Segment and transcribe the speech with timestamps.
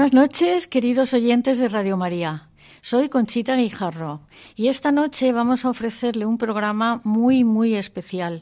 [0.00, 2.48] Buenas noches, queridos oyentes de Radio María.
[2.80, 4.22] Soy Conchita Guijarro
[4.56, 8.40] y esta noche vamos a ofrecerle un programa muy, muy especial.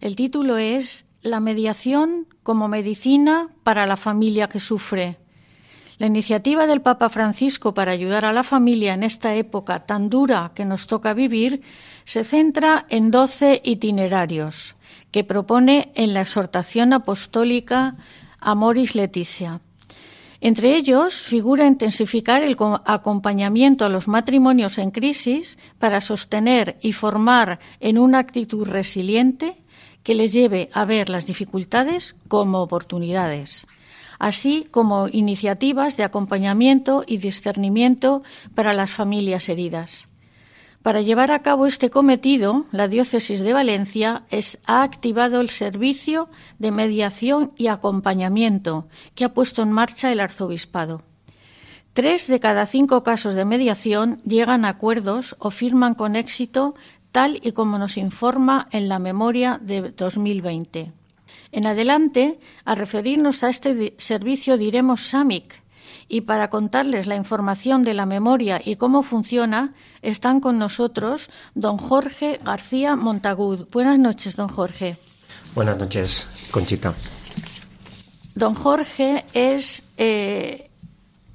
[0.00, 5.20] El título es La mediación como medicina para la familia que sufre.
[5.98, 10.50] La iniciativa del Papa Francisco para ayudar a la familia en esta época tan dura
[10.56, 11.62] que nos toca vivir
[12.04, 14.74] se centra en doce itinerarios
[15.12, 17.94] que propone en la exhortación apostólica
[18.40, 19.60] Amoris Leticia.
[20.46, 26.92] Entre ellos figura intensificar el co- acompañamiento a los matrimonios en crisis para sostener y
[26.92, 29.56] formar en una actitud resiliente
[30.04, 33.66] que les lleve a ver las dificultades como oportunidades,
[34.20, 38.22] así como iniciativas de acompañamiento y discernimiento
[38.54, 40.06] para las familias heridas.
[40.86, 44.22] Para llevar a cabo este cometido, la Diócesis de Valencia
[44.66, 46.28] ha activado el servicio
[46.60, 48.86] de mediación y acompañamiento
[49.16, 51.02] que ha puesto en marcha el Arzobispado.
[51.92, 56.76] Tres de cada cinco casos de mediación llegan a acuerdos o firman con éxito,
[57.10, 60.92] tal y como nos informa en la memoria de 2020.
[61.50, 65.65] En adelante, a referirnos a este servicio diremos SAMIC,
[66.08, 71.78] y para contarles la información de la memoria y cómo funciona, están con nosotros don
[71.78, 73.66] Jorge García Montagud.
[73.72, 74.98] Buenas noches, don Jorge.
[75.54, 76.94] Buenas noches, Conchita.
[78.34, 80.70] Don Jorge es eh,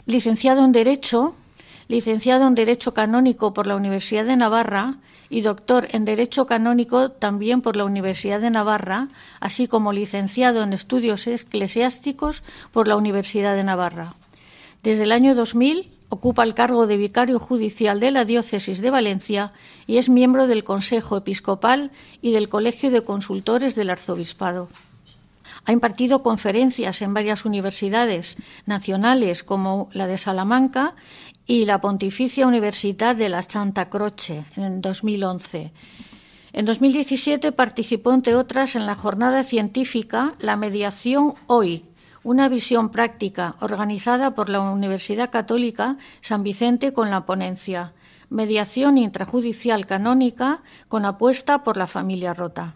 [0.06, 1.36] licenciado en Derecho,
[1.88, 5.00] licenciado en Derecho Canónico por la Universidad de Navarra
[5.30, 9.08] y doctor en Derecho Canónico también por la Universidad de Navarra,
[9.40, 14.14] así como licenciado en Estudios Eclesiásticos por la Universidad de Navarra.
[14.84, 19.54] Desde el año 2000 ocupa el cargo de vicario judicial de la Diócesis de Valencia
[19.86, 24.70] y es miembro del Consejo Episcopal y del Colegio de Consultores del Arzobispado.
[25.66, 30.96] Ha impartido conferencias en varias universidades nacionales como la de Salamanca
[31.46, 35.72] y la Pontificia Universidad de la Santa Croce en 2011.
[36.54, 41.86] En 2017 participó, entre otras, en la jornada científica La mediación hoy,
[42.24, 47.94] una visión práctica organizada por la Universidad Católica San Vicente con la ponencia
[48.30, 52.76] Mediación intrajudicial canónica con apuesta por la familia rota.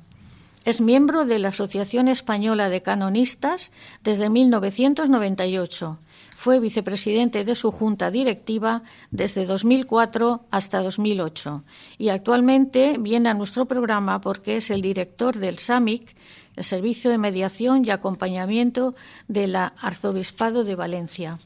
[0.65, 3.71] Es miembro de la Asociación Española de Canonistas
[4.03, 5.97] desde 1998.
[6.35, 11.63] Fue vicepresidente de su junta directiva desde 2004 hasta 2008
[11.97, 16.13] y actualmente viene a nuestro programa porque es el director del SAMIC,
[16.57, 18.95] el Servicio de Mediación y Acompañamiento
[19.29, 21.39] del Arzobispado de Valencia.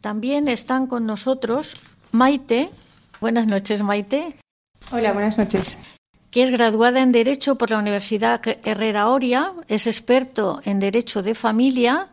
[0.00, 1.76] También están con nosotros
[2.10, 2.70] Maite.
[3.20, 4.36] Buenas noches, Maite
[4.90, 5.78] Hola, buenas noches.
[6.32, 11.36] que es graduada en Derecho por la Universidad Herrera Oria, es experto en Derecho de
[11.36, 12.08] Familia,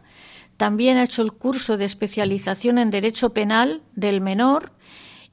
[0.61, 4.71] también ha hecho el curso de especialización en Derecho Penal del Menor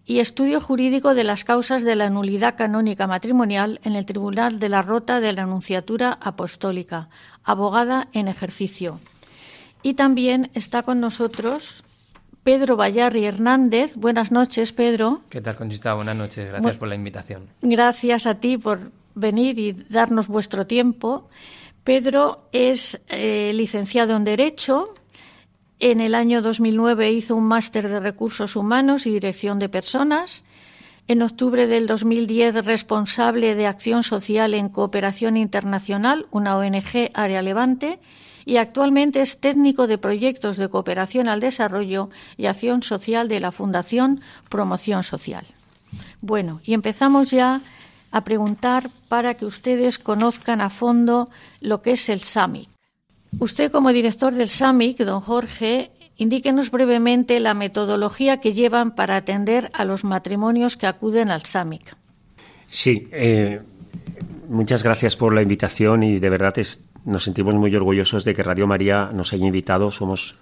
[0.06, 4.70] y estudio jurídico de las causas de la nulidad canónica matrimonial en el Tribunal de
[4.70, 7.10] la Rota de la Anunciatura Apostólica,
[7.44, 9.00] abogada en ejercicio.
[9.82, 11.84] Y también está con nosotros
[12.42, 13.96] Pedro Vallarri Hernández.
[13.96, 15.20] Buenas noches, Pedro.
[15.28, 15.92] ¿Qué tal, Conchita?
[15.92, 16.46] Buenas noches.
[16.46, 16.78] Gracias Bueno.
[16.78, 17.48] por la invitación.
[17.60, 21.28] Gracias a ti por venir y darnos vuestro tiempo.
[21.84, 24.94] Pedro es eh, licenciado en Derecho.
[25.80, 30.44] En el año 2009 hizo un máster de Recursos Humanos y Dirección de Personas.
[31.06, 37.98] en octubre del 2010 responsable de acción social en Cooperación Internacional, una ONG Área Levante,
[38.44, 43.52] y actualmente es técnico de proyectos de cooperación al desarrollo y acción social de la
[43.52, 44.20] Fundación
[44.50, 45.46] Promoción Social.
[46.20, 47.62] Bueno, y empezamos ya
[48.10, 51.30] a preguntar para que ustedes conozcan a fondo
[51.62, 52.77] lo que es el SAMIC.
[53.38, 59.70] Usted, como director del SAMIC, don Jorge, indíquenos brevemente la metodología que llevan para atender
[59.74, 61.96] a los matrimonios que acuden al SAMIC.
[62.68, 63.60] Sí, eh,
[64.48, 68.42] muchas gracias por la invitación y de verdad es, nos sentimos muy orgullosos de que
[68.42, 69.90] Radio María nos haya invitado.
[69.90, 70.36] Somos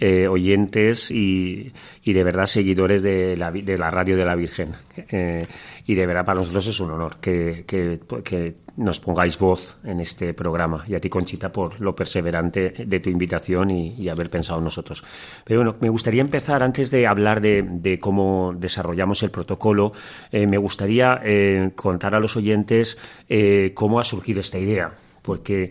[0.00, 1.72] eh, oyentes y,
[2.04, 4.72] de verdad seguidores de la, de la radio de la Virgen.
[4.96, 5.46] Eh,
[5.86, 10.32] y de verdad para nosotros es un honor que, que, nos pongáis voz en este
[10.32, 10.84] programa.
[10.88, 15.04] Y a ti, Conchita, por lo perseverante de tu invitación y, haber pensado en nosotros.
[15.44, 19.92] Pero bueno, me gustaría empezar, antes de hablar de, cómo desarrollamos el protocolo,
[20.30, 21.20] eh, me gustaría
[21.76, 22.96] contar a los oyentes
[23.74, 24.94] cómo ha surgido esta idea.
[25.20, 25.70] Porque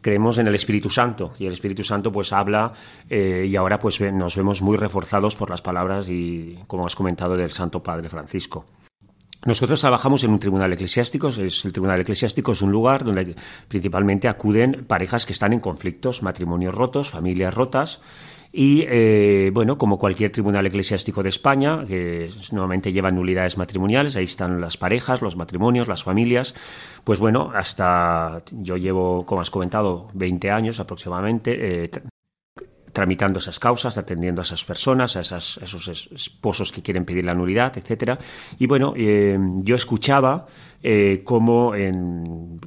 [0.00, 2.72] creemos en el Espíritu Santo y el Espíritu Santo pues habla
[3.08, 7.36] eh, y ahora pues nos vemos muy reforzados por las palabras y como has comentado
[7.36, 8.64] del Santo Padre Francisco.
[9.44, 13.34] Nosotros trabajamos en un tribunal eclesiástico, es el tribunal eclesiástico es un lugar donde
[13.66, 18.00] principalmente acuden parejas que están en conflictos, matrimonios rotos, familias rotas
[18.52, 24.24] y, eh, bueno, como cualquier tribunal eclesiástico de España, que normalmente lleva nulidades matrimoniales, ahí
[24.24, 26.54] están las parejas, los matrimonios, las familias.
[27.02, 31.84] Pues bueno, hasta yo llevo, como has comentado, 20 años aproximadamente.
[31.84, 31.90] Eh,
[32.92, 37.72] tramitando esas causas, atendiendo a esas personas, a, esos esposos que quieren pedir la nulidad,
[37.78, 38.18] etcétera.
[38.58, 40.46] Y bueno, eh, yo escuchaba
[40.82, 41.72] eh, cómo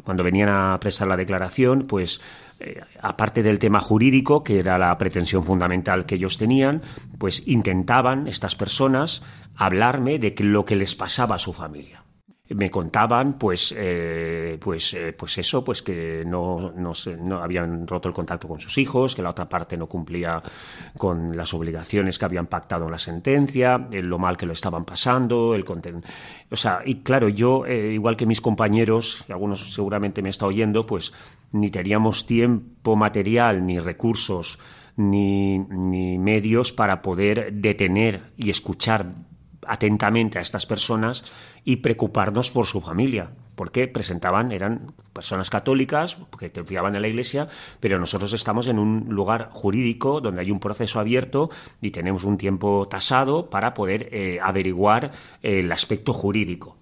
[0.03, 2.19] cuando venían a prestar la declaración, pues
[2.59, 6.81] eh, aparte del tema jurídico, que era la pretensión fundamental que ellos tenían,
[7.17, 9.21] pues intentaban estas personas
[9.55, 12.04] hablarme de lo que les pasaba a su familia
[12.49, 18.07] me contaban pues eh, pues eh, pues eso pues que no, no, no, habían roto
[18.07, 20.43] el contacto con sus hijos que la otra parte no cumplía
[20.95, 25.55] con las obligaciones que habían pactado en la sentencia lo mal que lo estaban pasando
[25.55, 25.65] el
[26.51, 30.45] o sea y claro yo eh, igual que mis compañeros y algunos seguramente me está
[30.45, 31.13] oyendo pues
[31.51, 34.59] ni teníamos tiempo material ni recursos
[34.97, 39.07] ni, ni medios para poder detener y escuchar
[39.67, 41.23] atentamente a estas personas
[41.65, 47.49] y preocuparnos por su familia, porque presentaban, eran personas católicas que confiaban en la Iglesia,
[47.79, 51.49] pero nosotros estamos en un lugar jurídico donde hay un proceso abierto
[51.81, 56.77] y tenemos un tiempo tasado para poder eh, averiguar el aspecto jurídico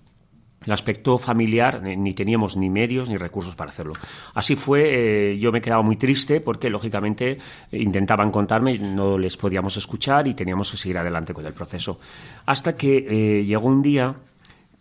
[0.66, 3.94] el aspecto familiar ni teníamos ni medios ni recursos para hacerlo.
[4.34, 7.38] Así fue, eh, yo me quedaba muy triste porque lógicamente
[7.72, 12.00] intentaban contarme, no les podíamos escuchar y teníamos que seguir adelante con el proceso.
[12.46, 14.16] Hasta que eh, llegó un día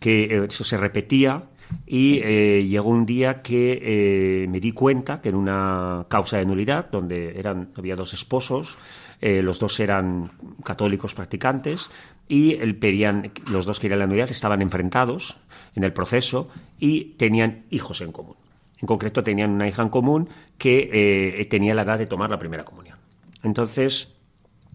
[0.03, 1.43] que eh, eso se repetía
[1.87, 7.39] y llegó un día que me di cuenta que en una causa de nulidad, donde
[7.39, 8.77] eran, había dos esposos,
[9.19, 10.29] los dos eran
[10.63, 11.89] católicos practicantes,
[12.27, 15.37] y el pedían, los dos que querían la nulidad estaban enfrentados
[15.75, 16.49] en el proceso
[16.79, 18.35] y tenían hijos en común.
[18.83, 22.37] En concreto, tenían una hija en común que eh, tenía la edad de tomar la
[22.37, 22.97] primera comunión.
[23.41, 24.13] Entonces,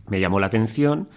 [0.06, 1.08] me llamó la atención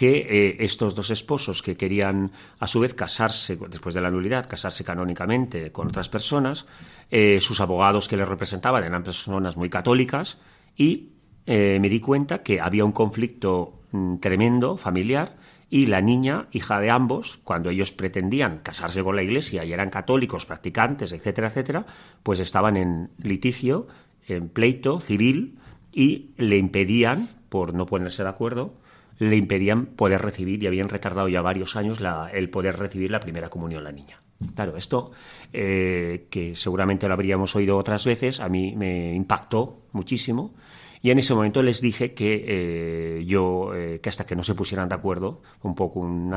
[0.00, 4.48] que eh, estos dos esposos que querían a su vez casarse después de la nulidad,
[4.48, 6.64] casarse canónicamente con otras personas,
[7.10, 10.38] eh, sus abogados que les representaban eran personas muy católicas
[10.74, 11.10] y
[11.44, 15.36] me di cuenta que había un conflicto mm, tremendo familiar
[15.68, 19.90] y la niña, hija de ambos, cuando ellos pretendían casarse con la Iglesia y eran
[19.90, 21.84] católicos, practicantes, etcétera, etcétera,
[22.22, 23.86] pues estaban en litigio,
[24.26, 25.58] en pleito civil
[25.92, 28.80] y le impedían, por no ponerse de acuerdo,
[29.20, 31.98] le impedían poder recibir, y habían retardado ya varios años
[32.32, 34.22] el poder recibir la primera comunión la niña.
[34.54, 35.12] Claro, esto
[35.52, 40.54] eh, que seguramente lo habríamos oído otras veces, a mí me impactó muchísimo
[41.02, 44.54] y en ese momento les dije que eh, yo, eh, que hasta que no se
[44.54, 46.34] pusieran de acuerdo, un poco un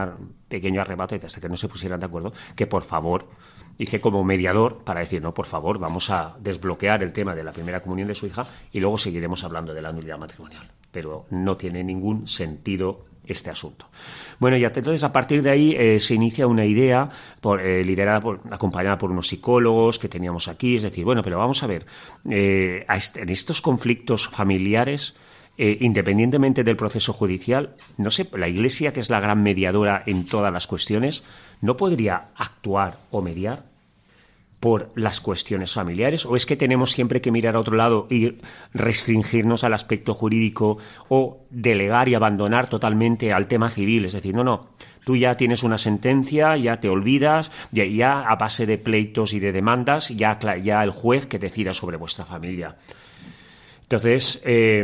[0.50, 3.30] pequeño arrebato, hasta que no se pusieran de acuerdo, que por favor,
[3.78, 7.54] dije como mediador para decir, no, por favor, vamos a desbloquear el tema de la
[7.54, 10.70] primera comunión de su hija y luego seguiremos hablando de la nulidad matrimonial.
[10.94, 13.88] Pero no tiene ningún sentido este asunto.
[14.40, 17.10] Bueno, y entonces a partir de ahí eh, se inicia una idea
[17.42, 21.38] por, eh, liderada, por, acompañada por unos psicólogos que teníamos aquí, es decir, bueno, pero
[21.38, 21.86] vamos a ver,
[22.30, 22.86] eh,
[23.16, 25.16] en estos conflictos familiares,
[25.56, 30.52] independientemente del proceso judicial, no sé, la Iglesia, que es la gran mediadora en todas
[30.52, 31.24] las cuestiones,
[31.62, 33.73] ¿no podría actuar o mediar?
[34.64, 38.38] Por las cuestiones familiares o es que tenemos siempre que mirar a otro lado y
[38.74, 40.78] restringirnos al aspecto jurídico
[41.10, 44.06] o delegar y abandonar totalmente al tema civil?
[44.06, 44.70] Es decir, no, no,
[45.04, 49.52] Tú ya tienes una sentencia, ya te olvidas, ya, a base de pleitos y de
[49.52, 52.78] demandas, ya, ya el juez que decida sobre vuestra familia.
[53.82, 54.82] Entonces, eh,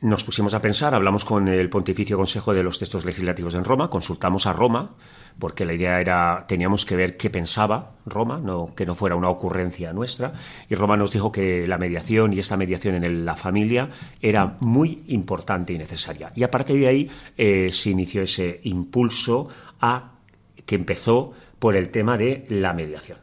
[0.00, 3.90] nos pusimos a pensar, hablamos con el Pontificio Consejo de los Textos Legislativos en Roma,
[3.90, 4.94] consultamos a Roma,
[5.38, 9.28] porque la idea era, teníamos que ver qué pensaba Roma, no, que no fuera una
[9.28, 10.32] ocurrencia nuestra,
[10.68, 13.88] y Roma nos dijo que la mediación y esta mediación en la familia
[14.20, 16.32] era muy importante y necesaria.
[16.34, 19.48] Y a partir de ahí eh, se inició ese impulso
[19.80, 20.12] a
[20.66, 23.18] que empezó por el tema de la mediación.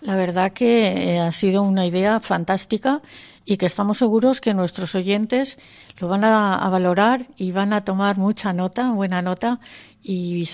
[0.00, 3.02] La verdad que eh, ha sido una idea fantástica
[3.48, 5.58] y que estamos seguros que nuestros oyentes
[5.98, 9.58] lo van a, valorar y van a tomar mucha nota, buena nota,
[10.02, 10.46] y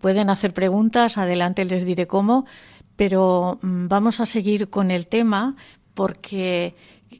[0.00, 2.46] pueden hacer preguntas, adelante les diré cómo,
[2.96, 5.54] pero mm, vamos a seguir con el tema
[5.92, 6.74] porque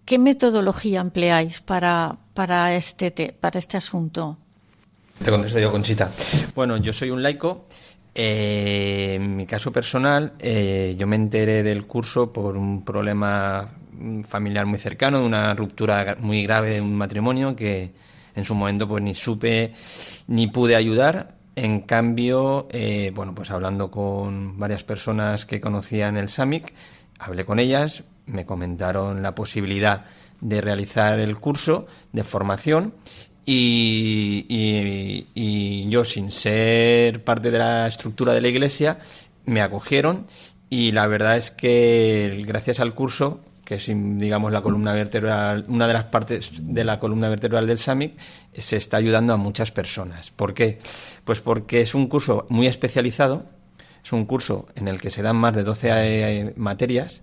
[0.07, 4.39] ¿qué metodología empleáis para, para, este, para este asunto?
[5.23, 6.11] Te contesto yo, Conchita.
[6.55, 7.67] Bueno, yo soy un laico.
[8.15, 13.71] Eh, en mi caso personal, eh, yo me enteré del curso por un problema
[14.27, 17.93] familiar muy cercano, de una ruptura muy grave de un matrimonio que
[18.35, 19.73] en su momento pues ni supe
[20.27, 21.37] ni pude ayudar.
[21.57, 26.73] En cambio, eh, bueno, pues hablando con varias personas que conocían el SAMIC,
[27.21, 30.05] hablé con ellas, me comentaron la posibilidad
[30.41, 32.95] de realizar el curso de formación
[33.47, 34.47] y,
[35.35, 38.99] y, yo, sin ser parte de la estructura de la iglesia,
[39.45, 40.27] me acogieron
[40.71, 45.87] y la verdad es que gracias al curso que es, digamos, la columna vertebral, una
[45.87, 48.15] de las partes de la columna vertebral del SAMIC,
[48.53, 50.31] se está ayudando a muchas personas.
[50.31, 50.79] ¿Por qué?
[51.25, 53.47] Pues porque es un curso muy especializado,
[54.05, 57.23] es un curso en el que se dan más de 12 eh, materias,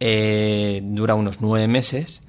[0.00, 2.20] eh, dura unos nueve meses,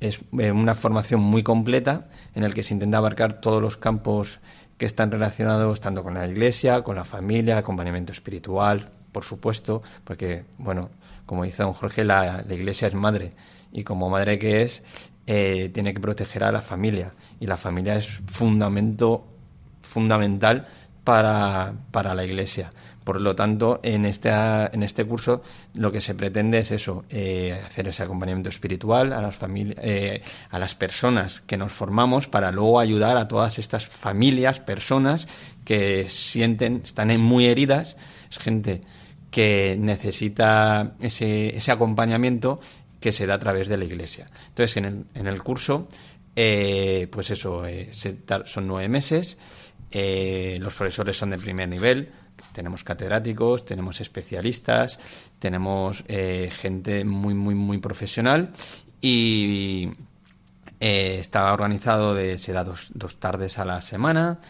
[0.00, 4.40] es eh, una formación muy completa en el que se intenta abarcar todos los campos
[4.76, 10.44] que están relacionados tanto con la iglesia, con la familia, acompañamiento espiritual, por supuesto, porque,
[10.58, 10.90] bueno,
[11.32, 13.32] como dice don Jorge, la, iglesia es madre.
[13.72, 14.82] Y como madre que es,
[15.26, 17.14] eh, tiene que proteger a la familia.
[17.40, 19.26] Y la familia es fundamento
[19.80, 20.68] fundamental
[21.04, 22.70] para, para la iglesia.
[23.02, 27.58] Por lo tanto, en este, en este curso lo que se pretende es eso, eh,
[27.64, 30.20] hacer ese acompañamiento espiritual a las, eh,
[30.50, 35.28] a las personas que nos formamos para luego ayudar a todas estas familias, personas
[35.64, 37.96] que sienten, están muy heridas,
[38.30, 38.82] es gente
[39.32, 42.60] que necesita ese, ese acompañamiento
[43.00, 44.30] que se da a través de la iglesia.
[44.48, 45.88] Entonces, en el, en el curso,
[46.36, 49.38] eh, pues eso, eh, son nueve meses,
[49.90, 52.10] eh, los profesores son de primer nivel,
[52.52, 54.98] tenemos catedráticos, tenemos especialistas,
[55.38, 58.50] tenemos gente muy, muy, muy profesional
[59.00, 59.88] y
[60.78, 64.40] está organizado de, se da dos, dos tardes a la semana,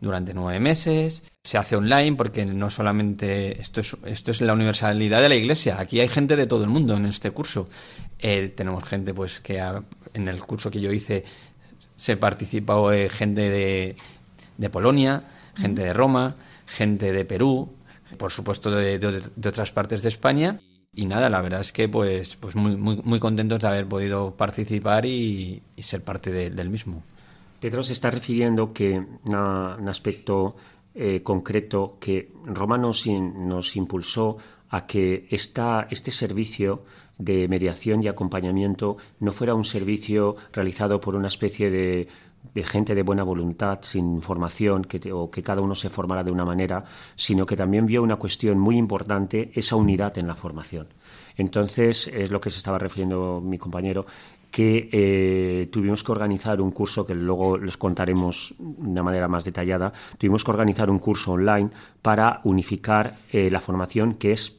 [0.00, 1.24] durante nueve meses.
[1.42, 5.80] Se hace online porque no solamente esto es, esto es la universalidad de la iglesia.
[5.80, 7.68] Aquí hay gente de todo el mundo en este curso.
[8.18, 9.62] Eh, tenemos gente pues que
[10.14, 11.24] en el curso que yo hice
[11.96, 13.96] se participó eh, gente de,
[14.56, 15.24] de, Polonia,
[15.56, 16.36] gente de Roma,
[16.66, 17.74] gente de Perú,
[18.16, 20.60] por supuesto de, de, otras partes de España.
[20.94, 24.36] Y nada, la verdad es que pues, pues muy, muy, muy contentos de haber podido
[24.36, 27.02] participar y, ser parte del mismo.
[27.60, 30.56] Pedro se está refiriendo que a un aspecto
[30.94, 34.36] eh, concreto que Roma nos, impulsó
[34.70, 36.84] a que esta, este servicio
[37.18, 42.08] de mediación y acompañamiento no fuera un servicio realizado por una especie de,
[42.64, 46.44] gente de buena voluntad, sin formación, que, o que cada uno se formara de una
[46.44, 46.84] manera,
[47.16, 50.88] sino que también vio una cuestión muy importante, esa unidad en la formación.
[51.36, 54.06] Entonces, es lo que se estaba refiriendo mi compañero,
[54.50, 59.44] que eh, tuvimos que organizar un curso que luego les contaremos de una manera más
[59.44, 59.92] detallada.
[60.16, 61.70] Tuvimos que organizar un curso online
[62.02, 64.58] para unificar eh, la formación que es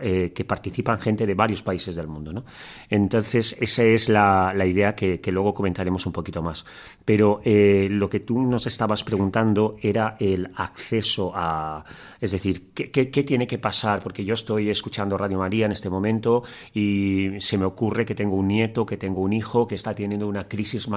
[0.00, 2.32] eh, que participan gente de varios países del mundo.
[2.32, 2.44] ¿no?
[2.88, 6.64] Entonces, esa es la, idea que, luego comentaremos un poquito más.
[7.04, 11.84] Pero lo que tú nos estabas preguntando era el acceso a,
[12.20, 14.00] es decir, ¿qué, tiene que pasar?
[14.00, 18.36] Porque yo estoy escuchando Radio María en este momento y se me ocurre que tengo
[18.36, 20.88] un nieto, que tengo un hijo que está teniendo una crisis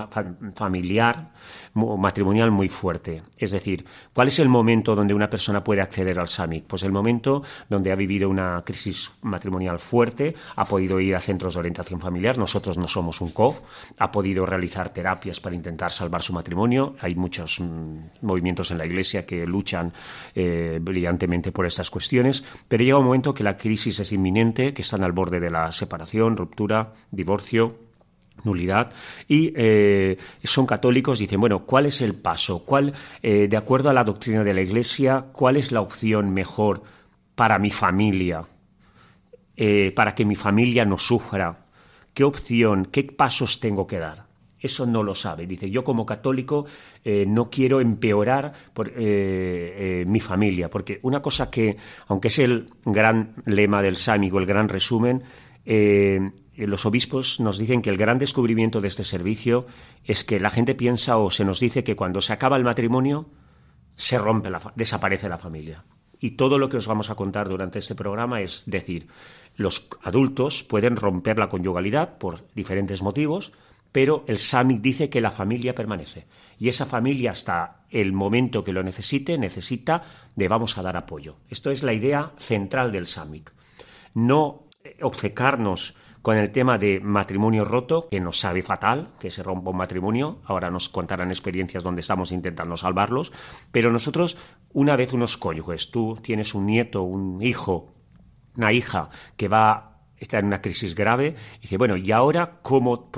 [0.53, 1.31] familiar,
[1.73, 3.23] matrimonial muy fuerte.
[3.37, 6.65] Es decir, ¿cuál es el momento donde una persona puede acceder al SAMIC?
[6.65, 8.85] Pues el momento donde ha vivido una crisis
[9.22, 13.60] matrimonial fuerte, ha podido ir a centros de orientación familiar, nosotros no somos un COF,
[13.98, 18.86] ha podido realizar terapias para intentar salvar su matrimonio, hay muchos mm, movimientos en la
[18.86, 19.94] Iglesia que luchan
[20.34, 20.80] eh,
[21.54, 25.12] por estas cuestiones, pero llega un momento que la crisis es inminente, que están al
[25.12, 27.86] borde de la separación, ruptura, divorcio,
[28.44, 28.92] nulidad
[29.27, 33.94] y eh, son católicos dicen bueno cuál es el paso cuál eh, de acuerdo a
[33.94, 36.84] la doctrina de la Iglesia cuál es la opción mejor
[37.36, 38.42] para mi familia
[39.57, 41.65] eh, para que mi familia no sufra
[42.13, 44.25] qué opción qué pasos tengo que dar
[44.57, 45.45] eso no lo sabe.
[45.45, 46.65] Dice, yo como católico
[47.03, 53.83] no quiero empeorar por, mi familia, porque una cosa que, aunque es el gran lema
[53.83, 55.21] del sámigo, el gran resumen,
[55.65, 59.65] eh, los obispos nos dicen que el gran descubrimiento de este servicio
[60.05, 63.29] es que la gente piensa o se nos dice que cuando se acaba el matrimonio
[63.95, 65.83] se rompe la, desaparece la familia.
[66.19, 69.07] Y todo lo que os vamos a contar durante este programa es decir,
[69.55, 73.53] los adultos pueden romper la conyugalidad por diferentes motivos,
[73.91, 76.27] pero el SAMIC dice que la familia permanece.
[76.59, 80.03] Y esa familia hasta el momento que lo necesite, necesita
[80.35, 81.38] de vamos a dar apoyo.
[81.50, 83.53] Esto es la idea central del SAMIC.
[84.13, 84.65] No
[85.01, 89.77] obcecarnos con el tema de matrimonio roto, que nos sabe fatal que se rompa un
[89.77, 90.39] matrimonio.
[90.43, 93.31] Ahora nos contarán experiencias donde estamos intentando salvarlos.
[93.71, 94.35] Pero nosotros,
[94.74, 97.94] una vez unos cónyuges, tú tienes un nieto, un hijo,
[98.57, 103.09] una hija que va está en una crisis grave dice, bueno, ¿y ahora cómo,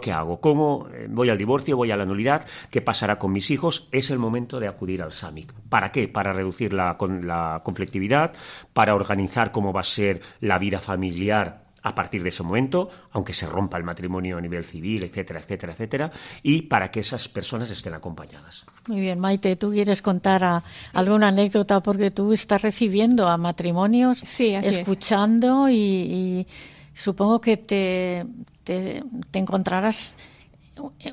[0.00, 0.40] qué hago?
[0.40, 2.46] ¿Cómo eh, voy al divorcio, voy a la nulidad?
[2.70, 3.88] ¿Qué pasará con mis hijos?
[3.92, 5.52] Es el momento de acudir al SAMIC.
[5.68, 6.08] ¿Para qué?
[6.08, 8.32] Para reducir la, la conflictividad,
[8.72, 13.32] para organizar cómo va a ser la vida familiar a partir de ese momento, aunque
[13.32, 16.10] se rompa el matrimonio a nivel civil, etcétera, etcétera, etcétera,
[16.42, 18.66] y para que esas personas estén acompañadas.
[18.88, 21.80] Muy bien, Maite, ¿tú quieres contar alguna anécdota?
[21.80, 26.44] Porque tú estás recibiendo a matrimonios, escuchando y,
[26.92, 28.26] supongo que te,
[28.64, 30.16] te, te encontrarás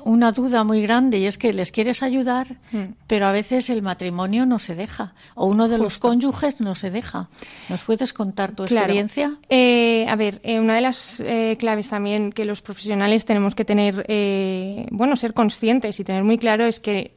[0.04, 2.94] una duda muy grande y es que les quieres ayudar, hmm.
[3.06, 6.90] pero a veces el matrimonio no se deja o uno de los cónyuges no se
[6.90, 7.28] deja.
[7.68, 9.38] ¿Nos puedes contar tu experiencia?
[9.48, 13.64] Eh, a ver, eh, una de las eh, claves también que los profesionales tenemos que
[13.64, 14.04] tener,
[14.90, 17.16] bueno, ser conscientes y tener muy claro es que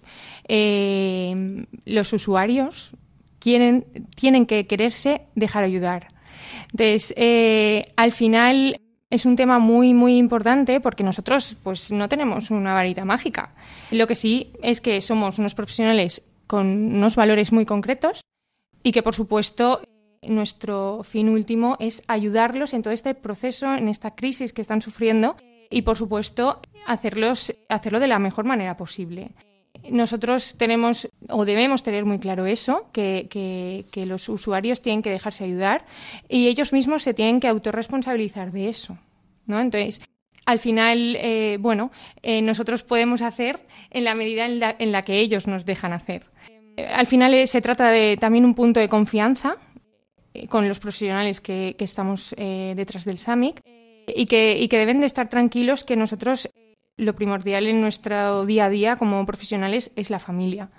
[1.86, 2.92] los usuarios
[3.40, 6.08] quieren, tienen que quererse dejar ayudar.
[6.72, 7.14] Entonces,
[7.96, 13.06] al final es un tema muy, muy importante porque nosotros pues, no tenemos una varita
[13.06, 13.52] mágica.
[13.92, 18.22] Lo que sí es que somos unos profesionales con unos valores muy concretos
[18.84, 19.82] y que, por supuesto,
[20.22, 25.36] nuestro fin último es ayudarlos en todo este proceso, en esta crisis que están sufriendo
[25.70, 29.32] y, por supuesto, hacerlos, hacerlo de la mejor manera posible.
[29.90, 35.86] Nosotros tenemos o debemos tener muy claro eso, que, los usuarios tienen que dejarse ayudar
[36.30, 38.98] y ellos mismos se tienen que autorresponsabilizar de eso.
[39.48, 40.02] Entonces,
[40.46, 43.60] al final, eh, bueno, eh, nosotros podemos hacer
[43.90, 46.24] en la medida en la, que ellos nos dejan hacer.
[46.78, 49.58] al final eh, se trata de también un punto de confianza
[50.50, 53.62] con los profesionales que, estamos detrás del SAMIC
[54.08, 56.48] y que deben de estar tranquilos que nosotros
[56.98, 60.70] lo primordial en nuestro día a día como profesionales es la familia.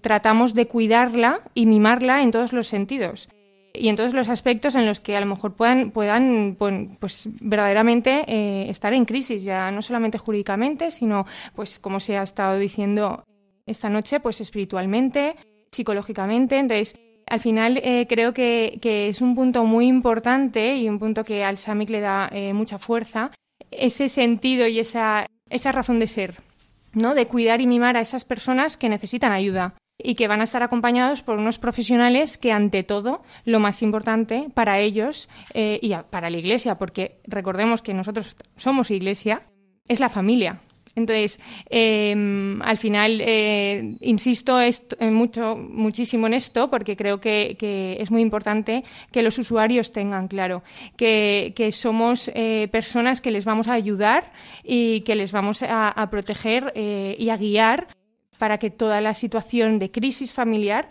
[0.00, 3.28] Tratamos de cuidarla y mimarla en todos los sentidos
[3.72, 6.56] y en todos los aspectos en los que a lo mejor puedan, puedan
[6.98, 12.22] pues, verdaderamente eh, estar en crisis, ya no solamente jurídicamente, sino, pues como se ha
[12.22, 13.24] estado diciendo
[13.66, 15.36] esta noche, pues espiritualmente,
[15.70, 16.58] psicológicamente.
[16.58, 16.96] Entonces,
[17.26, 21.58] al final eh, creo que, es un punto muy importante y un punto que al
[21.58, 23.30] SAMIC le da eh, mucha fuerza,
[23.70, 26.40] ese sentido y esa esa razón de ser,
[26.94, 27.14] ¿no?
[27.14, 30.62] De cuidar y mimar a esas personas que necesitan ayuda y que van a estar
[30.62, 36.30] acompañados por unos profesionales que, ante todo, lo más importante para ellos eh, y para
[36.30, 39.42] la Iglesia, porque recordemos que nosotros somos Iglesia,
[39.88, 40.60] es la familia.
[40.96, 44.58] Entonces, em, al final, eh, insisto
[45.00, 47.56] mucho, muchísimo en esto porque creo que,
[48.00, 50.62] es muy importante que los usuarios tengan claro
[50.96, 54.32] que, somos eh, personas que les vamos a ayudar
[54.64, 57.88] y que les vamos a, proteger eh, y a guiar
[58.38, 60.88] para que toda la situación de crisis familiar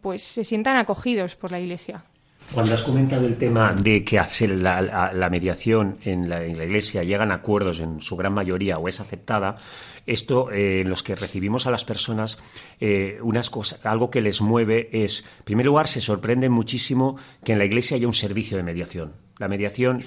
[0.00, 2.04] pues se sientan acogidos por la Iglesia.
[2.52, 7.36] Cuando has comentado el tema de que hace la, mediación en la, Iglesia llegan a
[7.36, 9.56] acuerdos en su gran mayoría o es aceptada,
[10.06, 12.38] esto eh, en los que recibimos a las personas
[12.80, 13.50] eh, unas
[13.82, 17.96] algo que les mueve es, en primer lugar, se sorprenden muchísimo que en la Iglesia
[17.96, 19.12] haya un servicio de mediación.
[19.38, 20.02] La mediación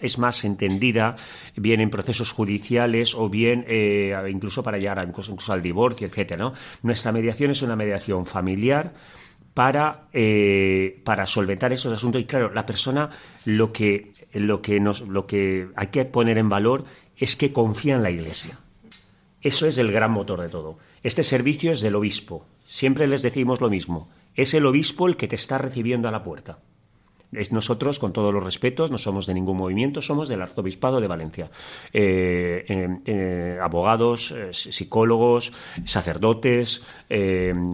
[0.00, 1.16] es más entendida
[1.56, 6.44] bien en procesos judiciales o bien eh, incluso para llegar incluso, al divorcio, etcétera.
[6.44, 6.52] ¿no?
[6.82, 8.92] Nuestra mediación es una mediación familiar
[9.58, 12.22] para, eh, para solventar esos asuntos.
[12.22, 13.10] Y claro, la persona
[13.44, 16.84] lo que, lo, que nos, lo que hay que poner en valor
[17.16, 18.60] es que confía en la Iglesia.
[19.42, 20.78] Eso es el gran motor de todo.
[21.02, 22.46] Este servicio es del obispo.
[22.68, 24.08] Siempre les decimos lo mismo.
[24.36, 26.60] Es el obispo el que te está recibiendo a la puerta.
[27.32, 31.08] Es nosotros, con todos los respetos, no somos de ningún movimiento, somos del Arzobispado de
[31.08, 31.50] Valencia.
[31.92, 32.64] Eh,
[33.04, 35.52] eh, abogados, eh, psicólogos,
[35.84, 36.82] sacerdotes,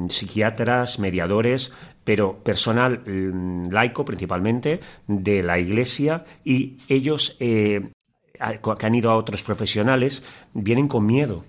[0.09, 7.91] psiquiatras, mediadores, pero personal mm, laico principalmente de la Iglesia y ellos que
[8.39, 11.45] han ido a otros profesionales vienen con miedo.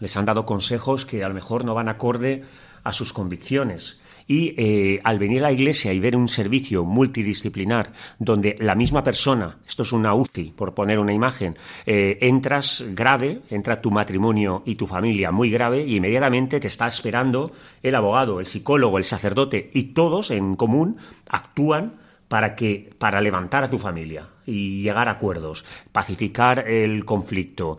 [0.00, 2.42] Les han dado consejos que a lo mejor no van acorde
[2.82, 4.00] a sus convicciones.
[4.26, 9.02] Y eh, al venir a la iglesia y ver un servicio multidisciplinar donde la misma
[9.02, 11.56] persona, esto es una UCI, por poner una imagen,
[11.86, 16.86] eh, entras grave, entra tu matrimonio y tu familia muy grave y inmediatamente te está
[16.86, 20.96] esperando el abogado, el psicólogo, el sacerdote y todos en común
[21.28, 27.78] actúan para que para levantar a tu familia y llegar a acuerdos, pacificar el conflicto,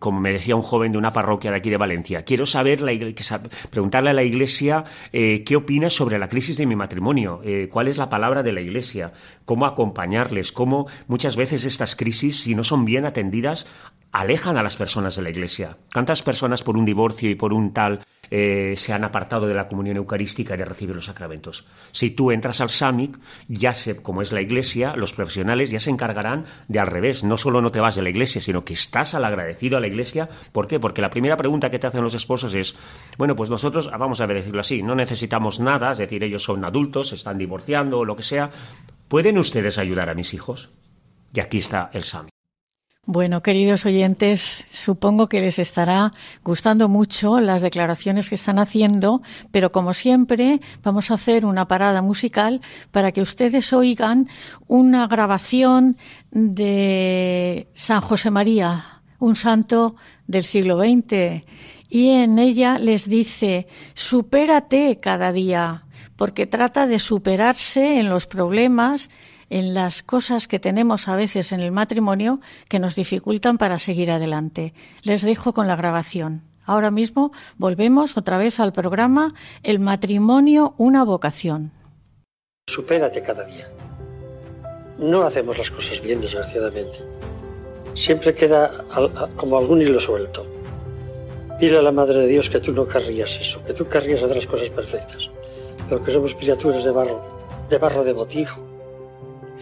[0.00, 2.80] como me decía un joven de una parroquia de aquí de Valencia, quiero saber,
[3.70, 7.86] preguntarle a la Iglesia eh, qué opina sobre la crisis de mi matrimonio, eh, cuál
[7.86, 9.12] es la palabra de la Iglesia,
[9.44, 13.66] cómo acompañarles, cómo muchas veces estas crisis, si no son bien atendidas,
[14.10, 15.76] alejan a las personas de la Iglesia.
[15.92, 19.68] ¿Cuántas personas por un divorcio y por un tal eh, se han apartado de la
[19.68, 21.66] comunión eucarística y de recibir los sacramentos?
[21.92, 26.44] Si tú entras al SAMIC, ya como es la Iglesia, los profesionales ya se encargarán
[26.68, 27.24] de al revés.
[27.24, 29.86] No solo no te vas de la Iglesia, sino que estás al agradecido a la
[29.86, 30.28] Iglesia.
[30.52, 30.80] ¿Por qué?
[30.80, 32.76] Porque la primera pregunta que te hacen los esposos es,
[33.18, 37.12] bueno, pues nosotros, vamos a decirlo así, no necesitamos nada, es decir, ellos son adultos,
[37.12, 38.50] están divorciando o lo que sea.
[39.08, 40.70] ¿Pueden ustedes ayudar a mis hijos?
[41.32, 42.29] Y aquí está el SAMIC.
[43.06, 46.10] Bueno, queridos oyentes, supongo que les estará
[46.44, 52.02] gustando mucho las declaraciones que están haciendo, pero como siempre vamos a hacer una parada
[52.02, 52.60] musical
[52.92, 54.28] para que ustedes oigan
[54.66, 55.96] una grabación
[56.30, 61.40] de San José María, un santo del siglo XX,
[61.88, 65.86] y en ella les dice, supérate cada día,
[66.16, 69.08] porque trata de superarse en los problemas
[69.50, 74.10] en las cosas que tenemos a veces en el matrimonio que nos dificultan para seguir
[74.10, 74.72] adelante.
[75.02, 76.42] Les dejo con la grabación.
[76.64, 81.72] Ahora mismo volvemos otra vez al programa El matrimonio, una vocación.
[82.68, 83.68] Supérate cada día.
[84.98, 87.00] No hacemos las cosas bien, desgraciadamente.
[87.94, 88.84] Siempre queda
[89.36, 90.46] como algún hilo suelto.
[91.58, 94.36] Dile a la Madre de Dios que tú no querrías eso, que tú querrías hacer
[94.36, 95.28] las cosas perfectas,
[95.88, 97.20] pero que somos criaturas de barro,
[97.68, 98.69] de barro de botijo,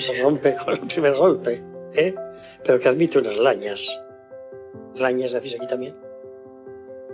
[0.03, 1.63] se rompe con el primer golpe,
[1.95, 2.15] ¿eh?
[2.65, 3.89] pero que admite unas lañas.
[4.95, 5.97] Lañas decís aquí también.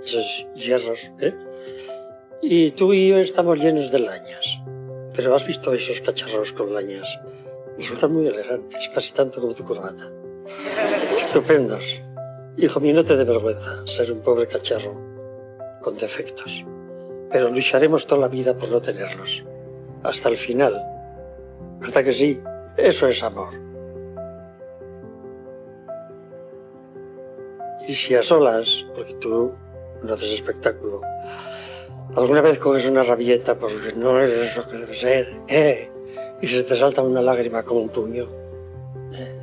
[0.05, 1.11] Esos hierros.
[1.21, 1.35] ¿eh?
[2.43, 4.59] Y tú y yo estamos llenos de lañas.
[5.15, 7.19] Pero has visto esos cacharros con lañas.
[7.79, 10.11] Resultan muy elegantes, casi tanto como tu corbata.
[11.17, 12.01] Estupendos.
[12.57, 14.95] Hijo mío, no te dé vergüenza ser un pobre cacharro
[15.81, 16.65] con defectos.
[17.31, 19.45] Pero lucharemos toda la vida por no tenerlos.
[20.03, 20.81] Hasta el final.
[21.81, 22.41] ¿Verdad que sí?
[22.77, 23.55] Eso es amor.
[27.87, 29.53] Y si a solas, porque tú
[30.03, 31.01] no haces espectáculo,
[32.17, 35.91] alguna vez coges una rabieta porque no eres lo que debe ser, ¿eh?
[36.41, 38.29] y se te salta una lágrima como un puño,
[39.13, 39.39] ¿eh?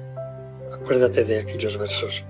[0.73, 2.23] acuérdate de aquellos versos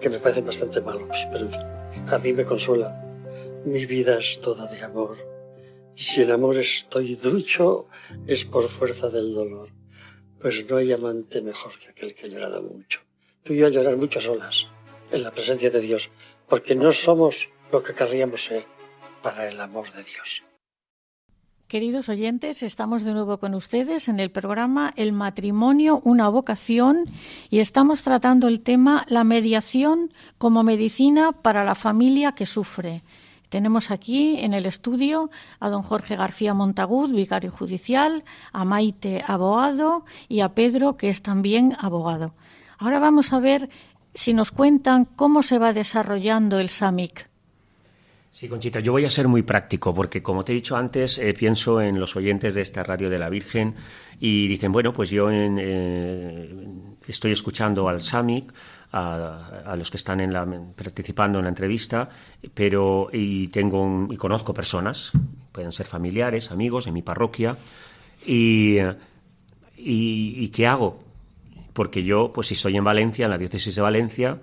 [0.00, 1.48] que me parecen bastante malos, pero
[2.14, 2.94] a mí me consuelan.
[3.64, 5.16] Mi vida es toda de amor
[6.04, 7.86] si en amor estoy ducho,
[8.26, 9.68] es por fuerza del dolor.
[10.40, 13.00] Pues no hay amante mejor que aquel que ha llorado mucho.
[13.42, 14.66] Tú y yo a llorar muchas olas
[15.12, 16.10] en la presencia de Dios,
[16.48, 18.64] porque no somos lo que querríamos ser
[19.22, 20.42] para el amor de Dios.
[21.68, 27.04] Queridos oyentes, estamos de nuevo con ustedes en el programa El matrimonio, una vocación
[27.48, 33.04] y estamos tratando el tema la mediación como medicina para la familia que sufre.
[33.50, 40.04] Tenemos aquí en el estudio a don Jorge García Montagud, vicario judicial, a Maite, abogado,
[40.28, 42.34] y a Pedro, que es también abogado.
[42.78, 43.68] Ahora vamos a ver
[44.14, 47.28] si nos cuentan cómo se va desarrollando el SAMIC.
[48.32, 51.34] Sí, Conchita, yo voy a ser muy práctico porque, como te he dicho antes, eh,
[51.34, 53.74] pienso en los oyentes de esta radio de la Virgen
[54.20, 56.54] y dicen, bueno, pues yo eh,
[57.08, 58.52] estoy escuchando al SAMIC,
[58.92, 62.08] a, los que están en la, participando en la entrevista,
[62.54, 65.12] pero y tengo y conozco personas,
[65.52, 67.56] pueden ser familiares, amigos en mi parroquia,
[68.26, 68.78] y,
[69.76, 70.98] y, ¿qué hago?
[71.72, 74.38] Porque yo, pues si estoy en Valencia, en la diócesis de Valencia,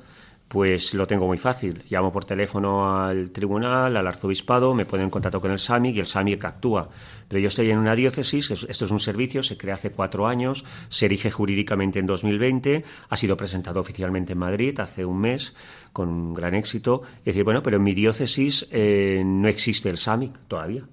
[0.48, 1.84] pues lo tengo muy fácil.
[1.90, 6.00] Llamo por teléfono al tribunal, al arzobispado, me ponen en contacto con el SAMIC y
[6.00, 6.90] el SAMIC actúa.
[7.28, 10.64] Pero yo estoy en una diócesis, esto es un servicio, se crea hace cuatro años,
[10.88, 15.54] se erige jurídicamente en 2020, ha sido presentado oficialmente en Madrid hace un mes
[15.92, 17.02] con gran éxito.
[17.20, 20.88] Es decir, bueno, pero en mi diócesis eh, no existe el SAMIC todavía.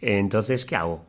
[0.00, 1.04] Entonces, ¿qué hago?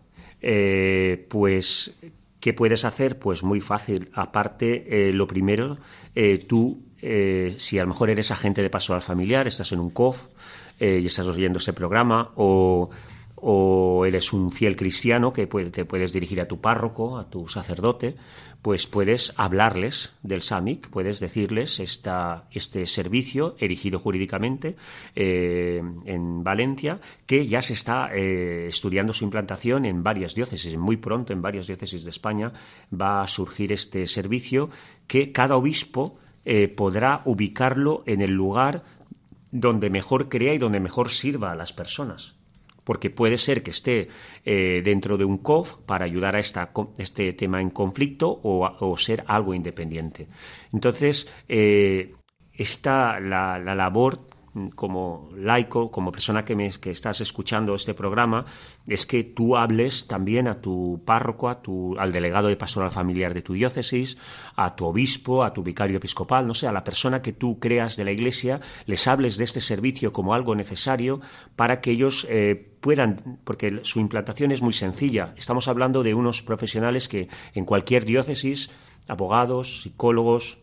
[1.30, 1.96] pues,
[2.40, 3.18] ¿qué puedes hacer?
[3.18, 4.10] Pues muy fácil.
[4.14, 5.80] Aparte, lo primero,
[6.48, 10.26] tú, si a lo mejor eres agente de paso al familiar, estás en un COF
[10.80, 12.90] y estás oyendo este programa, o
[13.40, 18.16] o eres un fiel cristiano que te puedes dirigir a tu párroco, a tu sacerdote,
[18.64, 24.76] pues puedes hablarles del SAMIC, puedes decirles este servicio erigido jurídicamente
[25.16, 30.76] eh, en Valencia, que ya se está eh, estudiando su implantación en varias diócesis.
[30.76, 32.54] Muy pronto en varias diócesis de España
[32.92, 34.72] va a surgir este servicio
[35.06, 36.18] que cada obispo
[36.50, 38.86] eh, podrá ubicarlo en el lugar
[39.52, 42.38] donde mejor crea y donde mejor sirva a las personas
[42.86, 44.08] porque puede ser que esté
[44.46, 49.54] eh, dentro de un COF para ayudar a este tema en conflicto o, ser algo
[49.54, 50.30] independiente.
[50.72, 52.14] Entonces, eh,
[52.54, 54.22] esta, la, la labor
[54.76, 58.46] como laico, como persona que, me, que estás escuchando este programa,
[58.88, 63.34] es que tú hables también a tu párroco, a tu, al delegado de pastoral familiar
[63.34, 64.18] de tu diócesis,
[64.56, 67.96] a tu obispo, a tu vicario episcopal, no sé, a la persona que tú creas
[67.96, 71.22] de la Iglesia, les hables de este servicio como algo necesario
[71.56, 75.34] para que ellos eh, puedan, porque su implantación es muy sencilla.
[75.38, 78.70] Estamos hablando de unos profesionales que en cualquier diócesis,
[79.08, 80.60] abogados, psicólogos,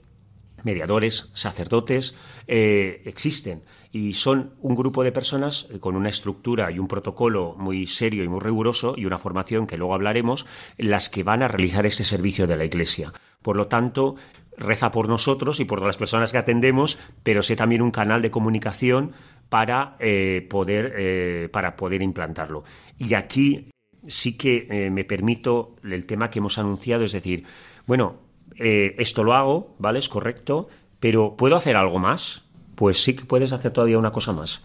[0.64, 2.14] mediadores, sacerdotes,
[2.46, 3.62] eh, existen
[3.94, 8.24] y son un grupo de personas eh, con una estructura y un protocolo muy serio
[8.24, 12.02] y muy riguroso y una formación que luego hablaremos, las que van a realizar este
[12.02, 13.12] servicio de la Iglesia.
[13.40, 14.16] Por lo tanto,
[14.58, 18.32] reza por nosotros y por las personas que atendemos, pero sé también un canal de
[18.32, 19.12] comunicación
[19.48, 22.64] para, eh, poder, para poder implantarlo.
[22.98, 23.70] Y aquí
[24.08, 27.44] sí que me permito el tema que hemos anunciado, es decir,
[27.86, 28.24] bueno,
[28.56, 29.98] eh, esto lo hago, ¿vale?
[29.98, 30.68] Es correcto,
[31.00, 32.43] pero ¿puedo hacer algo más?
[32.74, 34.62] Pues sí que puedes hacer todavía una cosa más.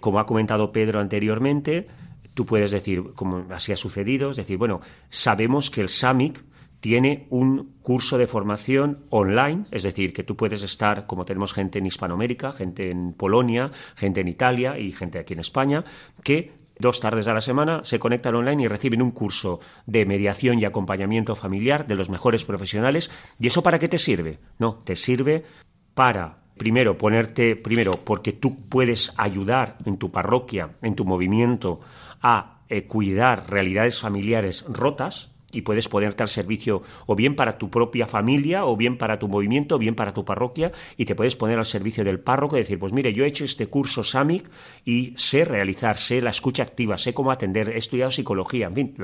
[0.00, 1.88] Como ha comentado Pedro anteriormente,
[2.34, 6.42] tú puedes decir, como así ha sucedido, es decir, bueno, sabemos que el SAMIC
[6.80, 11.78] tiene un curso de formación online, es decir, que tú puedes estar, como tenemos gente
[11.78, 15.84] en Hispanoamérica, gente en Polonia, gente en Italia y gente aquí en España,
[16.24, 20.58] que dos tardes a la semana, se conectan online y reciben un curso de mediación
[20.58, 23.10] y acompañamiento familiar de los mejores profesionales.
[23.38, 24.38] ¿Y eso para qué te sirve?
[24.58, 25.44] No, te sirve
[25.92, 31.80] para primero ponerte, primero porque tú puedes ayudar en tu parroquia, en tu movimiento,
[32.20, 37.70] a eh, cuidar realidades familiares rotas, y puedes ponerte al servicio o bien para tu
[37.70, 41.34] propia familia, o bien para tu movimiento, o bien para tu parroquia, y te puedes
[41.34, 44.48] poner al servicio del párroco y decir, pues mire, yo he hecho este curso SAMIC
[44.84, 48.94] y sé realizar, sé la escucha activa, sé cómo atender, he estudiado psicología, en fin,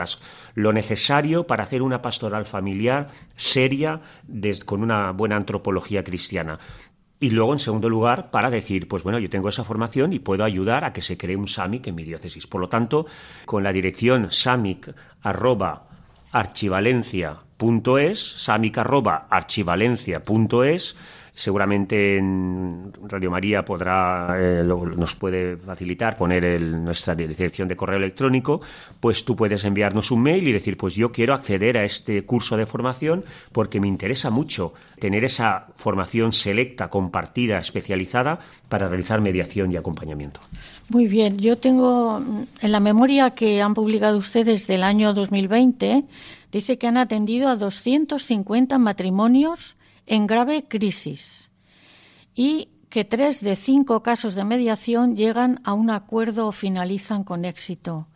[0.55, 4.03] lo necesario para hacer una pastoral familiar seria
[4.67, 6.59] con una buena antropología cristiana.
[7.19, 10.45] Y luego, en segundo lugar, para decir, pues bueno, yo tengo esa formación y puedo
[10.45, 12.47] ayudar a que se cree un SAMIC en mi diócesis.
[12.47, 13.07] Por lo tanto,
[13.47, 14.95] con la dirección samic
[16.33, 20.97] archivalencia.es, samic.archivalencia.es,
[21.37, 28.63] seguramente en Radio María podrá eh, nos puede facilitar poner nuestra dirección de correo electrónico,
[29.01, 32.57] pues tú puedes enviarnos un mail y decir, pues yo quiero acceder a este curso
[32.57, 33.23] de formación
[33.53, 40.41] porque me interesa mucho tener esa formación selecta, compartida, especializada para realizar mediación y acompañamiento.
[40.89, 42.23] Muy bien, yo tengo
[42.63, 46.05] en la memoria que han publicado ustedes del año 2020,
[46.51, 51.51] dice que han atendido a 250 matrimonios en grave crisis
[52.35, 57.45] y que tres de cinco casos de mediación llegan a un acuerdo o finalizan con
[57.45, 58.07] éxito.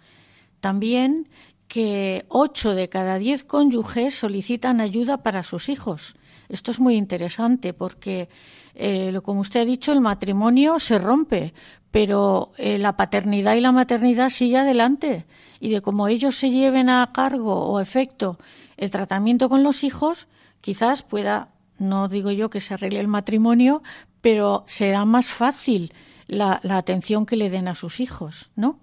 [0.60, 1.28] También
[1.68, 6.16] que ocho de cada diez cónyuges solicitan ayuda para sus hijos.
[6.48, 8.28] Esto es muy interesante porque,
[8.74, 11.54] eh, como usted ha dicho, el matrimonio se rompe,
[11.92, 15.26] pero eh, la paternidad y la maternidad sigue adelante.
[15.60, 18.36] Y de cómo ellos se lleven a cargo o efecto
[18.76, 20.26] el tratamiento con los hijos,
[20.60, 21.50] quizás pueda
[21.80, 23.82] no digo yo que se arregle el matrimonio,
[24.20, 25.92] pero será más fácil
[26.26, 28.78] la, atención que le den a sus hijos, ¿no?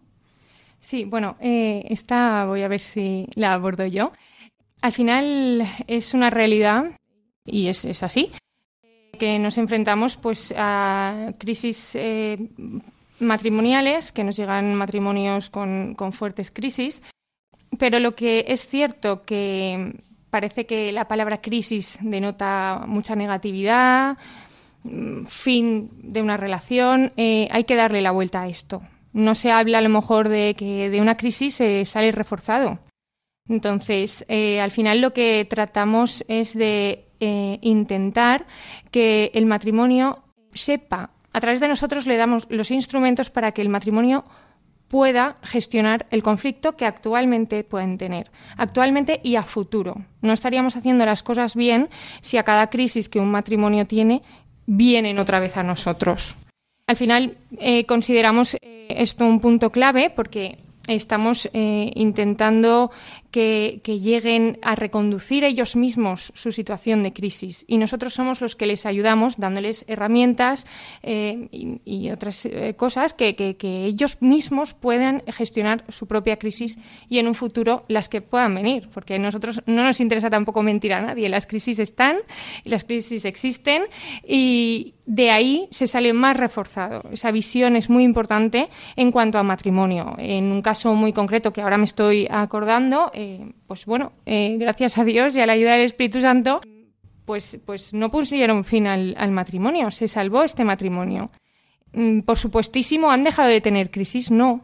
[0.79, 4.11] Sí, bueno, eh, esta voy a ver si la abordo yo.
[4.81, 6.91] Al final es una realidad,
[7.45, 8.31] y es, así,
[9.17, 12.49] que nos enfrentamos pues a crisis eh,
[13.19, 17.01] matrimoniales, que nos llegan matrimonios con, con fuertes crisis,
[17.79, 20.03] pero lo que es cierto que
[20.37, 24.17] parece que la palabra crisis denota mucha negatividad,
[24.83, 27.11] mm, fin de una relación.
[27.17, 28.83] Eh, hay que darle la vuelta a esto.
[29.13, 32.77] No se habla a lo mejor de que de una crisis se sale reforzado.
[33.49, 38.45] Entonces, eh, al final lo que tratamos es de eh, intentar
[38.91, 40.19] que el matrimonio
[40.53, 44.23] sepa, a través de nosotros le damos los instrumentos para que el matrimonio
[44.87, 49.97] pueda gestionar el conflicto que actualmente pueden tener, actualmente y a futuro.
[50.21, 51.89] No estaríamos haciendo las cosas bien
[52.21, 54.21] si a cada crisis que un matrimonio tiene
[54.65, 56.35] vienen otra vez a nosotros.
[56.87, 62.91] Al final eh, consideramos eh, esto un punto clave porque estamos eh, intentando
[63.31, 67.65] que, lleguen a reconducir ellos mismos su situación de crisis.
[67.67, 70.65] Y nosotros somos los que les ayudamos dándoles herramientas
[71.03, 76.77] eh, y, otras eh, cosas que, ellos mismos puedan gestionar su propia crisis
[77.09, 78.89] y en un futuro las que puedan venir.
[78.93, 81.29] Porque a nosotros no nos interesa tampoco mentir a nadie.
[81.29, 82.17] Las crisis están
[82.63, 83.83] las crisis existen
[84.25, 87.03] y de ahí se sale más reforzado.
[87.11, 90.15] Esa visión es muy importante en cuanto a matrimonio.
[90.17, 94.99] En un caso muy concreto que ahora me estoy acordando, eh, pues bueno, eh, gracias
[94.99, 96.61] a Dios y a la ayuda del Espíritu Santo,
[97.25, 101.31] pues, pues no pusieron fin al, matrimonio, se salvó este matrimonio.
[101.93, 104.29] Mm, por supuestísimo, ¿han dejado de tener crisis?
[104.29, 104.61] No,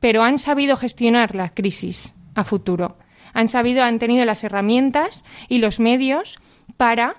[0.00, 2.98] pero han sabido gestionar la crisis a futuro.
[3.32, 6.40] Han sabido, han tenido las herramientas y los medios
[6.76, 7.14] para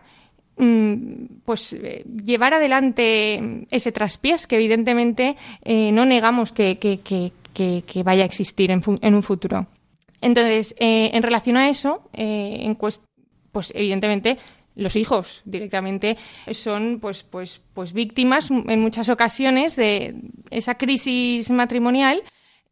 [0.58, 8.26] mm, pues eh, llevar adelante ese traspiés que evidentemente no negamos que, que, vaya a
[8.26, 9.68] existir en, un futuro.
[10.26, 12.76] Entonces, eh, en relación a eso, eh,
[13.52, 14.40] pues evidentemente
[14.74, 16.18] los hijos directamente
[16.50, 20.16] son pues, pues, pues víctimas en muchas ocasiones de
[20.50, 22.24] esa crisis matrimonial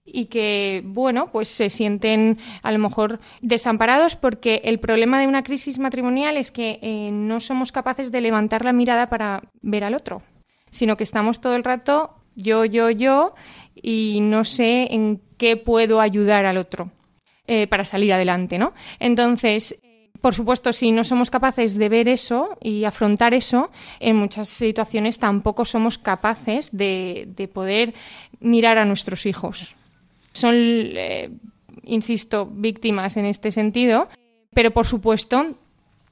[0.03, 5.43] y que, bueno, pues se sienten a lo mejor desamparados porque el problema de una
[5.43, 9.93] crisis matrimonial es que eh, no somos capaces de levantar la mirada para ver al
[9.93, 10.23] otro,
[10.71, 13.35] sino que estamos todo el rato yo, yo, yo
[13.75, 16.89] y no sé en qué puedo ayudar al otro
[17.47, 18.73] eh, para salir adelante, ¿no?
[18.99, 19.77] Entonces,
[20.21, 25.19] por supuesto, si no somos capaces de ver eso y afrontar eso, en muchas situaciones
[25.19, 27.93] tampoco somos capaces de, poder
[28.39, 29.75] mirar a nuestros hijos.
[30.31, 31.29] Son, eh,
[31.83, 34.07] insisto, víctimas en este sentido,
[34.53, 35.57] pero por supuesto,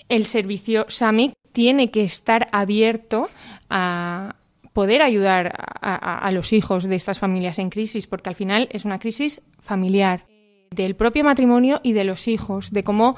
[0.10, 3.30] el servicio SAMIC tiene que estar abierto
[3.70, 4.36] a,
[4.74, 9.00] poder ayudar a, los hijos de estas familias en crisis, porque al final es una
[9.00, 10.26] crisis familiar
[10.72, 13.18] del propio matrimonio y de los hijos, de cómo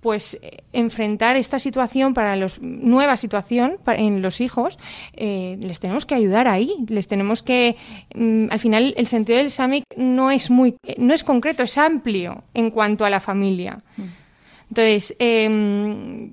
[0.00, 0.38] pues
[0.72, 4.78] enfrentar esta situación para los nueva situación en los hijos
[5.12, 7.76] eh, les tenemos que ayudar ahí les tenemos que
[8.14, 12.44] mm, al final el sentido del SAMIC no es muy no es concreto es amplio
[12.54, 14.02] en cuanto a la familia mm.
[14.70, 16.32] entonces eh,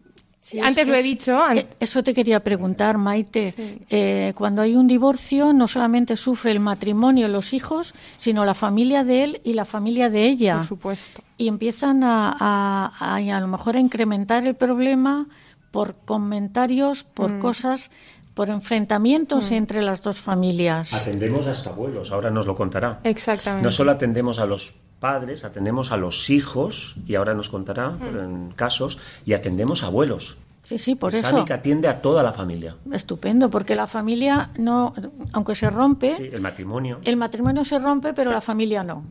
[0.61, 1.39] antes lo he dicho.
[1.51, 3.53] Eh, eso te quería preguntar, Maite.
[3.89, 9.03] Eh, cuando hay un divorcio, no solamente sufre el matrimonio, los hijos, sino la familia
[9.03, 10.57] de él y la familia de ella.
[10.57, 11.21] Por supuesto.
[11.37, 15.27] Y empiezan a, a, a, lo mejor a incrementar el problema
[15.71, 17.39] por comentarios, por mm.
[17.39, 17.91] cosas
[18.33, 19.53] por enfrentamientos mm.
[19.55, 20.93] entre las dos familias.
[20.93, 22.99] Atendemos hasta abuelos, ahora nos lo contará.
[23.03, 23.63] Exactamente.
[23.63, 28.17] No solo atendemos a los padres, atendemos a los hijos, y ahora nos contará mm.
[28.17, 30.37] en casos, y atendemos a abuelos.
[30.63, 31.45] Sí, sí, por eso.
[31.45, 32.75] que atiende a toda la familia.
[32.91, 34.93] Estupendo, porque la familia no,
[35.31, 36.13] aunque se rompe.
[36.15, 36.99] Sí, el matrimonio.
[37.05, 39.05] El matrimonio se rompe, pero la familia no.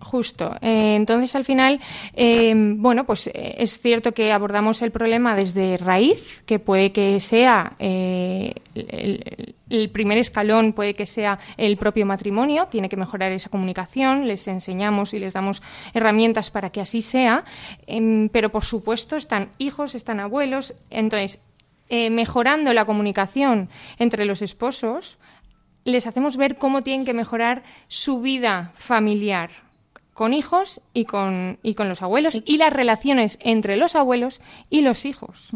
[0.00, 0.56] Justo.
[0.62, 1.78] Eh, entonces, al final,
[2.14, 7.20] eh, bueno, pues eh, es cierto que abordamos el problema desde raíz, que puede que
[7.20, 8.54] sea el,
[9.92, 15.12] primer escalón, puede que sea el propio matrimonio, tiene que mejorar esa comunicación, les enseñamos
[15.12, 17.44] y les damos herramientas para que así sea,
[17.86, 21.40] em, pero por supuesto están hijos, están abuelos, entonces,
[21.90, 25.18] mejorando la comunicación entre los esposos,
[25.84, 29.50] les hacemos ver cómo tienen que mejorar su vida familiar
[30.14, 34.82] con hijos y con, y con los abuelos y las relaciones entre los abuelos y
[34.82, 35.50] los hijos.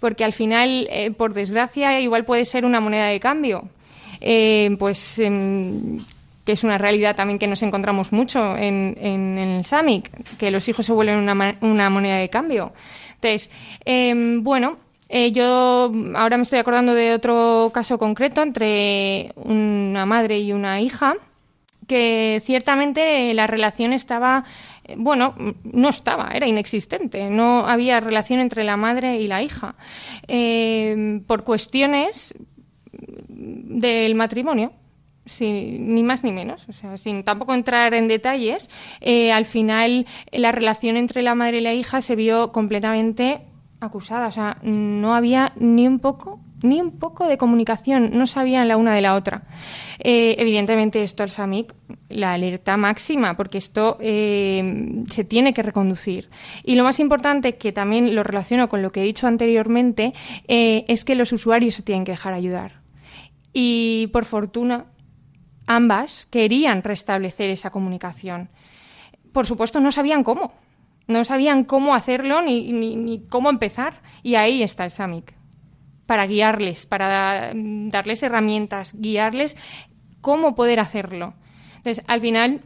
[0.00, 3.68] Porque al final, eh, por desgracia, igual puede ser una moneda de cambio.
[4.20, 5.98] Eh, pues em,
[6.44, 10.66] que es una realidad también que nos encontramos mucho en, en, el SAMIC, que los
[10.68, 12.72] hijos se vuelven una, una moneda de cambio.
[13.16, 13.50] Entonces,
[13.84, 20.40] em, bueno, eh, yo ahora me estoy acordando de otro caso concreto entre una madre
[20.40, 21.16] y una hija
[21.88, 24.44] que ciertamente la relación estaba,
[24.84, 29.74] eh, bueno, no estaba, era inexistente, no había relación entre la madre y la hija,
[30.28, 32.34] eh, por cuestiones
[32.92, 34.72] del matrimonio.
[35.26, 38.70] Sin, ni más ni menos, o sea, sin tampoco entrar en detalles,
[39.02, 43.42] eh, al final la relación entre la madre y la hija se vio completamente
[43.78, 48.68] acusada, o sea, no había ni un poco ni un poco de comunicación, no sabían
[48.68, 49.42] la una de la otra.
[49.98, 51.74] Eh, evidentemente esto al SAMIC,
[52.08, 56.30] la alerta máxima, porque esto eh, se tiene que reconducir.
[56.64, 60.14] Y lo más importante, que también lo relaciono con lo que he dicho anteriormente,
[60.46, 62.80] eh, es que los usuarios se tienen que dejar ayudar.
[63.52, 64.86] Y por fortuna,
[65.66, 68.50] ambas querían restablecer esa comunicación.
[69.32, 70.52] Por supuesto, no sabían cómo.
[71.06, 74.02] No sabían cómo hacerlo ni, ni, cómo empezar.
[74.22, 75.34] Y ahí está el SAMIC,
[76.08, 79.56] para guiarles, para darles herramientas, guiarles
[80.22, 81.34] cómo poder hacerlo.
[81.76, 82.62] Entonces, al final,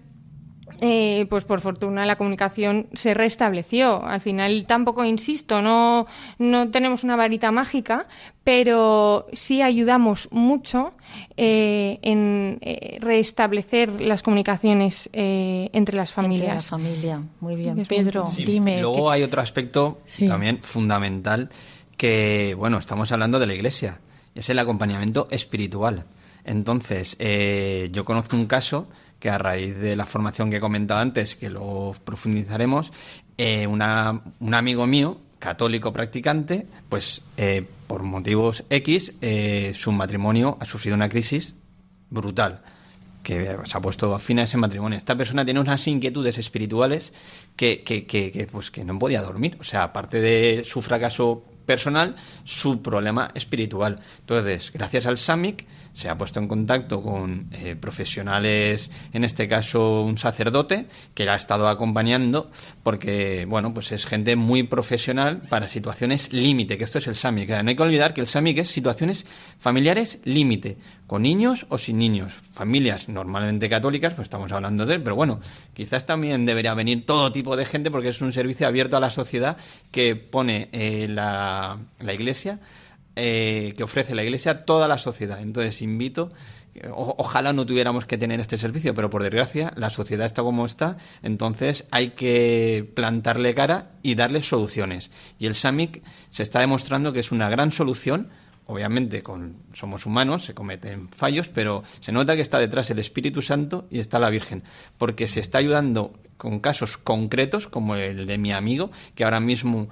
[0.80, 4.07] eh, pues por fortuna la comunicación se restableció.
[4.07, 6.07] Al final tampoco, insisto, no,
[6.38, 8.07] no tenemos una varita mágica,
[8.45, 10.93] pero sí ayudamos mucho
[11.36, 16.72] eh, en eh, restablecer las comunicaciones entre las familias.
[16.72, 17.84] Entre la familia, muy bien.
[17.88, 18.80] Pedro, dime.
[18.80, 21.51] Luego hay otro aspecto también fundamental
[22.03, 24.00] que, bueno, estamos hablando de la iglesia,
[24.34, 26.05] es el acompañamiento espiritual.
[26.44, 27.16] Entonces,
[27.92, 28.88] yo conozco un caso
[29.20, 32.92] que a raíz de la formación que he comentado antes, que lo profundizaremos,
[33.38, 40.66] eh, un amigo mío, católico practicante, pues eh, por motivos X, eh, su matrimonio ha
[40.66, 41.55] sufrido una crisis
[42.11, 42.62] brutal
[43.22, 44.98] que se ha puesto fin a ese matrimonio.
[44.98, 47.12] Esta persona tiene unas inquietudes espirituales
[47.55, 49.57] que, que, que, pues, que no podía dormir.
[49.61, 53.98] O sea, aparte de su fracaso personal, su problema espiritual.
[54.20, 60.03] Entonces, gracias al SAMIC, se ha puesto en contacto con eh, profesionales, en este caso
[60.03, 62.51] un sacerdote, que la ha estado acompañando,
[62.82, 67.62] porque, bueno, pues es gente muy profesional para situaciones límite, que esto es el SAMIC.
[67.62, 69.26] No hay que olvidar que el SAMIC es situaciones
[69.59, 72.34] familiares límite, con niños o sin niños.
[72.53, 75.40] Familias normalmente católicas, pues estamos hablando de él, pero bueno,
[75.74, 79.11] quizás también debería venir todo tipo de gente, porque es un servicio abierto a la
[79.11, 79.57] sociedad
[79.90, 82.61] que pone eh, la, la Iglesia
[83.16, 85.40] eh, que ofrece la Iglesia a toda la sociedad.
[85.40, 86.30] Entonces invito,
[86.94, 90.96] ojalá no tuviéramos que tener este servicio, pero por desgracia la sociedad está como está,
[91.22, 95.10] entonces hay que plantarle cara y darle soluciones.
[95.38, 98.30] Y el SAMIC se está demostrando que es una gran solución.
[98.64, 103.42] Obviamente, con, somos humanos, se cometen fallos, pero se nota que está detrás el Espíritu
[103.42, 104.62] Santo y está la Virgen,
[104.98, 109.88] porque se está ayudando con casos concretos, como el de mi amigo, que ahora mismo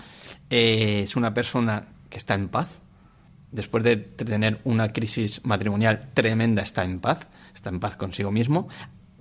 [0.50, 2.79] eh, es una persona que está en paz,
[3.52, 8.68] después de tener una crisis matrimonial tremenda, está en paz, está en paz consigo mismo,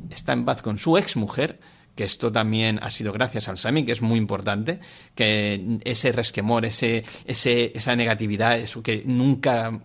[0.09, 1.59] está en paz con su exmujer,
[1.95, 4.79] que esto también ha sido gracias al SAMI, que es muy importante,
[5.15, 9.81] que ese resquemor, ese, ese, esa negatividad, eso que nunca,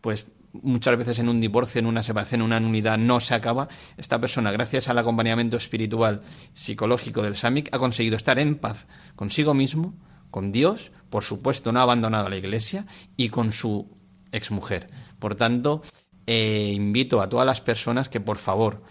[0.00, 3.68] pues muchas veces en un divorcio, en una separación, en una nulidad no se acaba,
[3.96, 6.22] esta persona, gracias al acompañamiento espiritual,
[6.52, 8.86] psicológico del SAMIC, ha conseguido estar en paz
[9.16, 9.94] consigo mismo,
[10.34, 13.88] con Dios, por supuesto no ha abandonado a la iglesia y con su
[14.32, 14.90] exmujer.
[15.20, 15.82] Por tanto,
[16.26, 18.82] eh, invito a todas las personas que por favor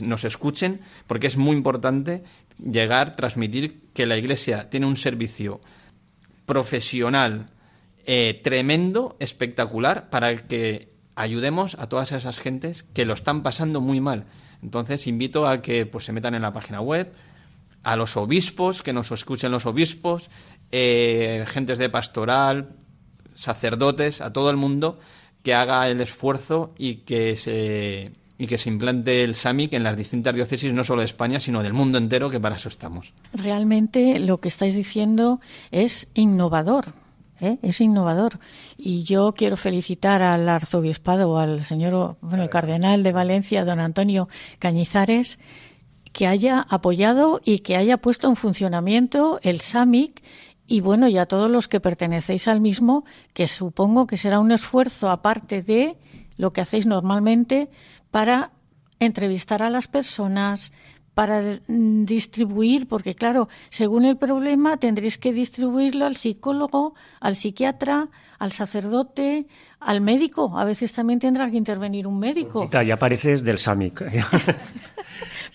[0.00, 2.24] nos escuchen porque es muy importante
[2.58, 5.60] llegar, transmitir que la iglesia tiene un servicio
[6.46, 7.50] profesional
[8.06, 14.00] eh, tremendo, espectacular, para que ayudemos a todas esas gentes que lo están pasando muy
[14.00, 14.24] mal.
[14.62, 17.12] Entonces invito a que pues se metan en la página web,
[17.84, 20.30] a los obispos, que nos escuchen los obispos,
[20.72, 22.76] eh, gentes de pastoral,
[23.34, 24.98] sacerdotes, a todo el mundo
[25.42, 29.96] que haga el esfuerzo y que se y que se implante el SAMIC en las
[29.96, 33.12] distintas diócesis, no solo de España, sino del mundo entero, que para eso estamos.
[33.32, 36.86] Realmente lo que estáis diciendo es innovador,
[37.40, 37.58] ¿eh?
[37.62, 38.40] es innovador.
[38.76, 43.78] Y yo quiero felicitar al arzobispado, o al señor, bueno, el cardenal de Valencia, don
[43.78, 44.28] Antonio
[44.58, 45.38] Cañizares,
[46.14, 50.22] que haya apoyado y que haya puesto en funcionamiento el SAMIC
[50.66, 53.04] y bueno, y a todos los que pertenecéis al mismo,
[53.34, 55.98] que supongo que será un esfuerzo aparte de
[56.38, 57.68] lo que hacéis normalmente
[58.10, 58.52] para
[59.00, 60.72] entrevistar a las personas,
[61.14, 68.08] para distribuir, porque claro, según el problema tendréis que distribuirlo al psicólogo, al psiquiatra,
[68.38, 69.46] al sacerdote,
[69.78, 70.58] al médico.
[70.58, 72.68] A veces también tendrá que intervenir un médico.
[72.70, 74.04] ya pareces del SAMIC.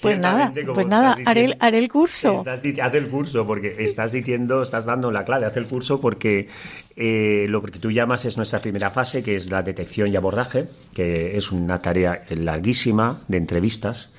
[0.02, 2.46] Pues nada, pues nada, haré, el curso.
[2.48, 6.48] haz el curso, porque estás diciendo, estás dando la clave, haz el curso porque
[6.96, 10.70] eh, lo que tú llamas es nuestra primera fase, que es la detección y abordaje,
[10.94, 14.14] que es una tarea larguísima de entrevistas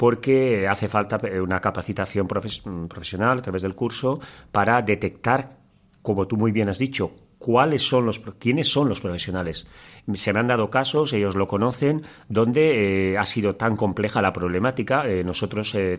[0.00, 4.18] porque hace falta una capacitación profesional a través del curso
[4.50, 5.58] para detectar,
[6.00, 9.66] como tú muy bien has dicho, cuáles son los quiénes son los profesionales
[10.14, 14.32] se me han dado casos, ellos lo conocen, donde eh, ha sido tan compleja la
[14.32, 15.08] problemática.
[15.08, 15.98] Eh, nosotros eh,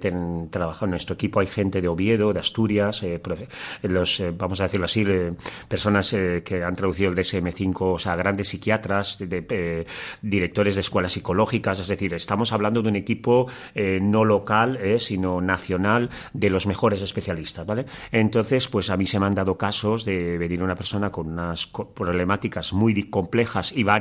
[0.49, 3.04] trabajamos en nuestro equipo, hay gente de Oviedo, de Asturias,
[3.84, 5.06] los, vamos a decirlo así,
[5.68, 9.20] personas que han traducido el DSM-5, o sea, grandes psiquiatras,
[10.22, 16.10] directores de escuelas psicológicas, es decir, estamos hablando de un equipo no local, sino nacional,
[16.34, 17.86] de los mejores especialistas, ¿vale?
[18.12, 21.68] Entonces, pues a mí se me han dado casos de venir una persona con unas
[21.68, 24.01] problemáticas muy complejas y varias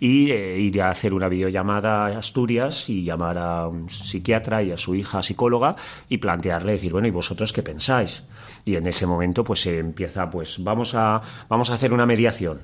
[0.00, 4.72] y eh, ir a hacer una videollamada a Asturias y llamar a un psiquiatra y
[4.72, 5.76] a su hija psicóloga
[6.08, 8.24] y plantearle, decir, bueno, ¿y vosotros qué pensáis?
[8.64, 12.60] Y en ese momento pues se empieza, pues vamos a, vamos a hacer una mediación.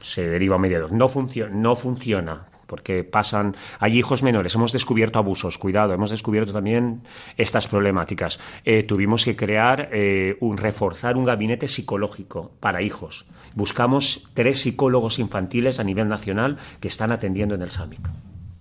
[0.00, 0.92] Se deriva a mediador.
[0.92, 6.52] No, funciona no funciona porque pasan, hay hijos menores, hemos descubierto abusos, cuidado, hemos descubierto
[6.52, 7.02] también
[7.36, 8.38] estas problemáticas.
[8.64, 13.26] Eh, tuvimos que crear, eh, un, reforzar un gabinete psicológico para hijos.
[13.54, 18.00] Buscamos tres psicólogos infantiles a nivel nacional que están atendiendo en el SAMIC.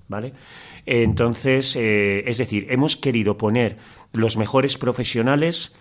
[0.08, 0.34] ¿Vale?
[0.86, 3.78] Entonces, eh, es decir, hemos querido poner
[4.12, 5.72] los mejores profesionales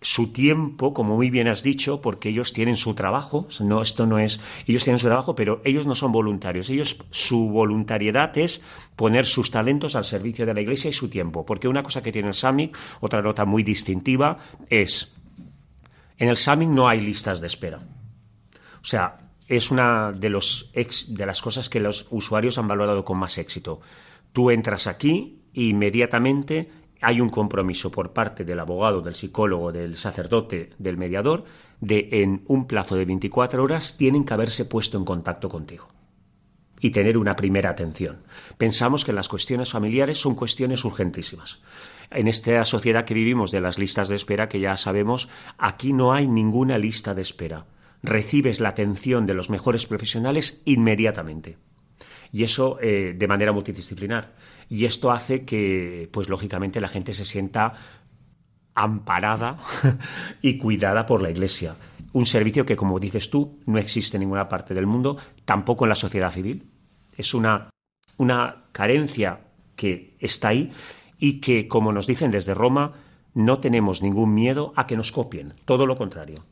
[0.00, 4.18] su tiempo, como muy bien has dicho, porque ellos tienen su trabajo, no, esto no
[4.18, 8.60] es, ellos tienen su trabajo, pero ellos no son voluntarios, ellos, su voluntariedad es
[8.94, 12.12] poner sus talentos al servicio de la Iglesia y su tiempo, porque una cosa que
[12.12, 14.38] tiene el SAMIC, otra nota muy distintiva,
[14.70, 15.14] es,
[16.16, 17.80] en el SAMIC no hay listas de espera.
[18.80, 19.18] O sea,
[19.48, 20.70] es una de, los
[21.08, 23.80] de las cosas que los usuarios han valorado con más éxito.
[24.32, 26.70] Tú entras aquí e inmediatamente
[27.00, 31.44] hay un compromiso por parte del abogado, del psicólogo, del sacerdote, del mediador,
[31.80, 35.88] de en un plazo de 24 horas tienen que haberse puesto en contacto contigo
[36.80, 38.18] y tener una primera atención.
[38.56, 41.60] Pensamos que las cuestiones familiares son cuestiones urgentísimas.
[42.10, 45.28] En esta sociedad que vivimos de las listas de espera, que ya sabemos,
[45.58, 47.66] aquí no hay ninguna lista de espera.
[48.02, 51.58] Recibes la atención de los mejores profesionales inmediatamente
[52.32, 54.32] y eso eh, de manera multidisciplinar.
[54.68, 57.74] Y esto hace que, pues lógicamente, la gente se sienta
[58.74, 59.58] amparada
[60.42, 61.76] y cuidada por la Iglesia.
[62.12, 65.90] Un servicio que, como dices tú, no existe en ninguna parte del mundo, tampoco en
[65.90, 66.68] la sociedad civil.
[67.16, 67.70] Es una,
[68.16, 69.40] una carencia
[69.74, 70.70] que está ahí
[71.18, 72.94] y que, como nos dicen desde Roma,
[73.34, 76.44] no tenemos ningún miedo a que nos copien, todo lo contrario,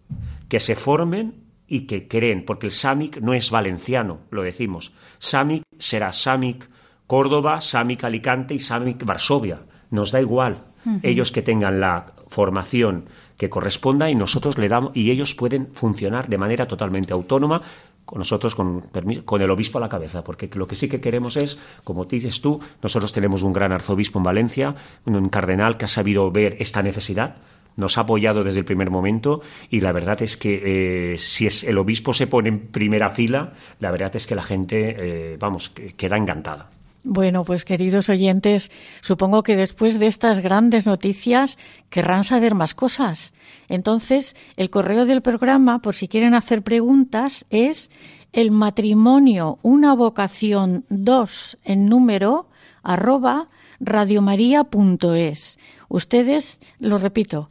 [0.48, 4.92] que se formen y que creen, porque el SAMIC no es valenciano, lo decimos.
[5.18, 6.68] SAMIC será SAMIC
[7.07, 9.61] Córdoba, SAMIC Alicante y SAMIC Varsovia.
[9.90, 10.64] Nos da igual.
[11.02, 16.28] Ellos que tengan la formación que corresponda y nosotros le damos y ellos pueden funcionar
[16.28, 17.61] de manera totalmente autónoma
[18.04, 18.82] con nosotros con,
[19.24, 22.40] con el obispo a la cabeza, porque lo que sí que queremos es, como dices
[22.40, 24.76] tú, nosotros tenemos un gran arzobispo en Valencia,
[25.07, 27.34] un cardenal que ha sabido ver esta necesidad,
[27.74, 31.64] nos ha apoyado desde el primer momento y la verdad es que eh, si es,
[31.64, 35.70] el obispo se pone en primera fila, la verdad es que la gente, eh, vamos,
[35.70, 36.70] queda encantada.
[37.09, 41.57] Bueno, pues queridos oyentes, supongo que después de estas grandes noticias
[41.88, 43.32] querrán saber más cosas.
[43.68, 47.92] Entonces, el correo del programa, por si quieren hacer preguntas, es
[48.32, 52.48] el matrimonio, una vocación 2 en número,
[52.82, 55.61] arroba radiomaria.es.
[55.88, 57.50] Ustedes, lo repito,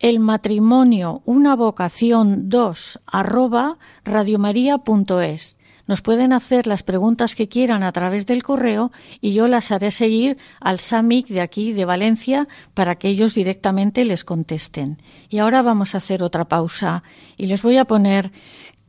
[0.00, 5.55] el matrimonio, una vocación 2 arroba radiomaria.es.
[5.86, 9.90] Nos pueden hacer las preguntas que quieran a través del correo y yo las haré
[9.90, 14.98] seguir al SAMIC de aquí, de Valencia, para que ellos directamente les contesten.
[15.28, 17.04] Y ahora vamos a hacer otra pausa
[17.36, 18.32] y les voy a poner,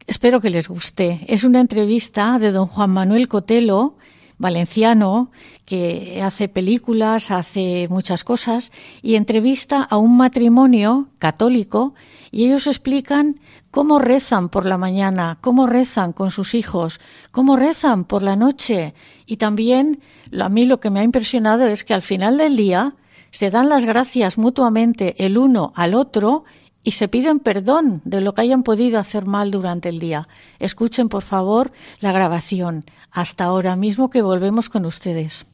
[0.07, 3.95] espero que les guste, es una entrevista de don Juan Manuel Cotelo,
[4.39, 5.31] valenciano
[5.65, 8.71] que hace películas, hace muchas cosas
[9.01, 11.93] y entrevista a un matrimonio católico
[12.31, 13.39] y ellos explican
[13.77, 16.99] cómo rezan por la mañana, cómo rezan con sus hijos,
[17.29, 18.95] cómo rezan por la noche
[19.27, 20.01] y también
[20.41, 22.95] a mí lo que me ha impresionado es que al final del día
[23.29, 26.43] se dan las gracias mutuamente el uno al otro
[26.81, 30.27] y se piden perdón de lo que hayan podido hacer mal durante el día.
[30.57, 32.83] Escuchen, por favor, la grabación.
[33.11, 35.45] Hasta ahora mismo que volvemos con ustedes.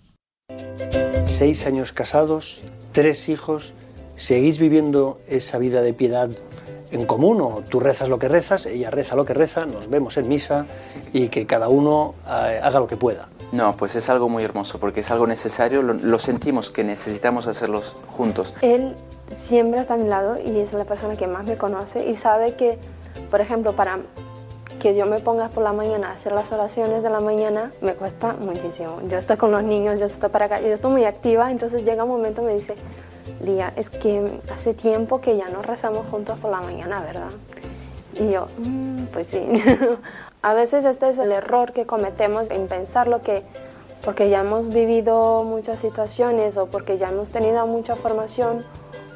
[1.25, 2.61] Seis años casados,
[2.93, 3.73] tres hijos,
[4.15, 6.29] ¿seguís viviendo esa vida de piedad
[6.93, 10.15] en común o tú rezas lo que rezas, ella reza lo que reza, nos vemos
[10.17, 10.65] en misa
[11.11, 13.27] y que cada uno eh, haga lo que pueda?
[13.51, 17.81] No, pues es algo muy hermoso porque es algo necesario, lo, sentimos que necesitamos hacerlo
[18.15, 18.53] juntos.
[18.61, 18.95] Él
[19.35, 22.55] siempre está a mi lado y es la persona que más me conoce y sabe
[22.55, 22.77] que,
[23.29, 23.99] por ejemplo, para
[24.79, 27.93] que yo me ponga por la mañana a hacer las oraciones de la mañana me
[27.93, 28.99] cuesta muchísimo.
[29.07, 32.03] Yo estoy con los niños, yo estoy para acá, yo estoy muy activa, entonces llega
[32.03, 32.75] un momento y me dice,
[33.43, 37.31] Lía, es que hace tiempo que ya no rezamos juntos por la mañana, ¿verdad?
[38.19, 39.45] Y yo, mm, pues sí.
[40.41, 43.43] a veces este es el error que cometemos en pensar lo que,
[44.03, 48.63] porque ya hemos vivido muchas situaciones o porque ya hemos tenido mucha formación,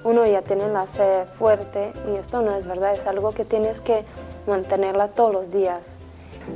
[0.03, 3.81] uno ya tiene la fe fuerte y esto no es verdad, es algo que tienes
[3.81, 4.03] que
[4.47, 5.97] mantenerla todos los días.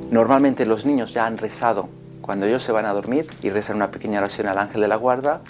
[0.10, 1.90] Normalmente los niños ya han rezado
[2.22, 4.96] cuando ellos se van a dormir y rezan una pequeña oración al ángel de la
[4.96, 5.42] guarda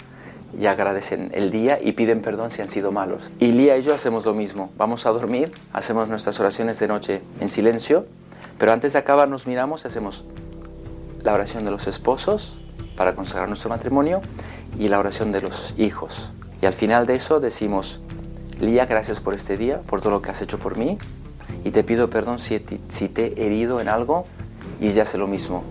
[0.58, 3.30] y agradecen el día y piden perdón si han sido malos.
[3.38, 4.70] Y Lía y yo hacemos lo mismo.
[4.76, 8.06] Vamos a dormir, hacemos nuestras oraciones de noche en silencio,
[8.58, 10.24] pero antes de acabar nos miramos y hacemos
[11.22, 12.56] la oración de los esposos
[12.96, 14.20] para consagrar nuestro matrimonio
[14.78, 16.30] y la oración de los hijos.
[16.60, 18.00] Y al final de eso decimos,
[18.60, 20.98] Lía, gracias por este día, por todo lo que has hecho por mí,
[21.64, 24.26] y te pido perdón si te, si te he herido en algo,
[24.80, 25.62] y ella hace lo mismo.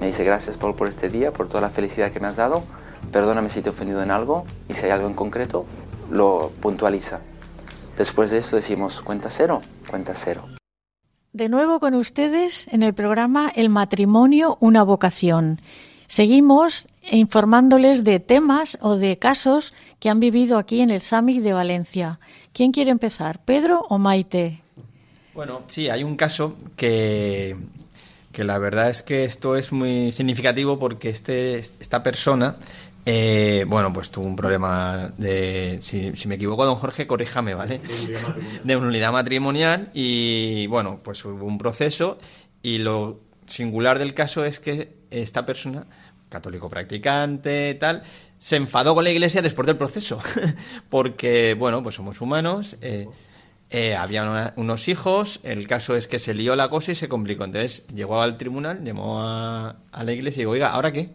[0.00, 2.64] Me dice, gracias Paul por este día, por toda la felicidad que me has dado,
[3.12, 5.66] perdóname si te he ofendido en algo, y si hay algo en concreto,
[6.10, 7.20] lo puntualiza.
[7.96, 10.48] Después de eso decimos, cuenta cero, cuenta cero.
[11.32, 15.58] De nuevo con ustedes en el programa El matrimonio, una vocación.
[16.06, 21.54] Seguimos informándoles de temas o de casos que han vivido aquí en el Summit de
[21.54, 22.20] Valencia.
[22.52, 24.60] ¿Quién quiere empezar, Pedro o Maite?
[25.34, 27.56] Bueno, sí, hay un caso que,
[28.32, 32.56] que la verdad es que esto es muy significativo porque este, esta persona
[33.04, 37.80] eh, bueno, pues tuvo un problema de, si, me equivoco, don Jorge, corríjame, ¿vale?
[38.62, 42.18] De unidad matrimonial y, bueno, pues hubo un proceso
[42.62, 45.86] y lo singular del caso es que esta persona,
[46.28, 48.04] católico practicante, tal,
[48.38, 50.20] se enfadó con la iglesia después del proceso,
[50.88, 53.08] porque, bueno, pues somos humanos, eh,
[53.70, 57.44] eh, había unos hijos, el caso es que se lió la cosa y se complicó.
[57.44, 61.10] Entonces llegó al tribunal, llamó a, a la iglesia y dijo, oiga, ¿ahora qué?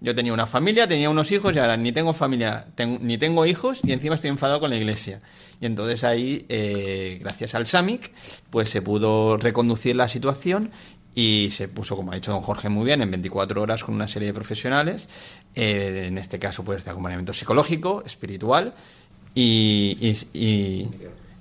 [0.00, 2.66] Yo tenía una familia, tenía unos hijos y ahora ni tengo familia,
[3.00, 5.20] ni tengo hijos y encima estoy enfadado con la iglesia.
[5.60, 8.12] Y entonces ahí, eh, gracias al SAMIC,
[8.50, 10.70] pues se pudo reconducir la situación
[11.14, 14.06] y se puso, como ha dicho don Jorge muy bien, en 24 horas con una
[14.06, 15.08] serie de profesionales,
[15.54, 18.74] eh, en este caso pues de acompañamiento psicológico, espiritual
[19.34, 20.88] y, y,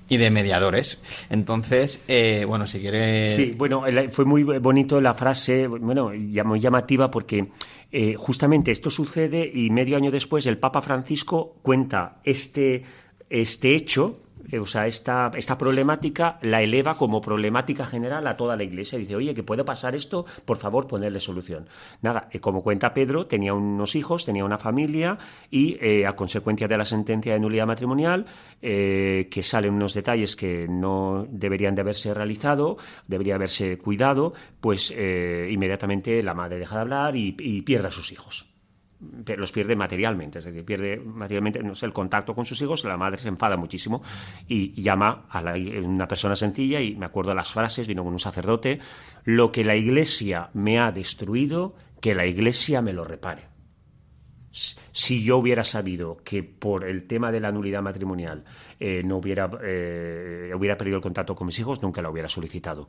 [0.10, 1.00] de mediadores.
[1.30, 3.36] Entonces, eh, bueno, si quiere...
[3.36, 6.12] Sí, bueno, fue muy bonito la frase, bueno,
[6.44, 7.50] muy llamativa porque
[7.92, 12.84] eh, justamente esto sucede y medio año después el Papa Francisco cuenta este,
[13.30, 14.22] este hecho
[14.60, 18.98] o sea, esta, esta problemática la eleva como problemática general a toda la Iglesia.
[18.98, 21.68] Dice, oye, que puede pasar esto, por favor, ponerle solución.
[22.02, 25.18] Nada, eh, como cuenta Pedro, tenía unos hijos, tenía una familia
[25.50, 28.26] y eh, a consecuencia de la sentencia de nulidad matrimonial,
[28.62, 32.78] que salen unos detalles que no deberían de haberse realizado,
[33.08, 38.12] debería haberse cuidado, pues inmediatamente la madre deja de hablar y, y pierde a sus
[38.12, 38.55] hijos
[39.00, 42.98] los pierde materialmente, es decir, pierde materialmente no sé, el contacto con sus hijos, la
[42.98, 44.02] madre se enfada muchísimo
[44.48, 45.42] y llama a
[45.84, 48.80] una persona sencilla y me acuerdo las frases, vino con un sacerdote,
[49.24, 53.56] lo que la iglesia me ha destruido, que la iglesia me lo repare.
[54.52, 58.46] Si yo hubiera sabido que por el tema de la nulidad matrimonial
[58.80, 62.88] eh, no hubiera, eh, hubiera perdido el contacto con mis hijos, nunca lo hubiera solicitado.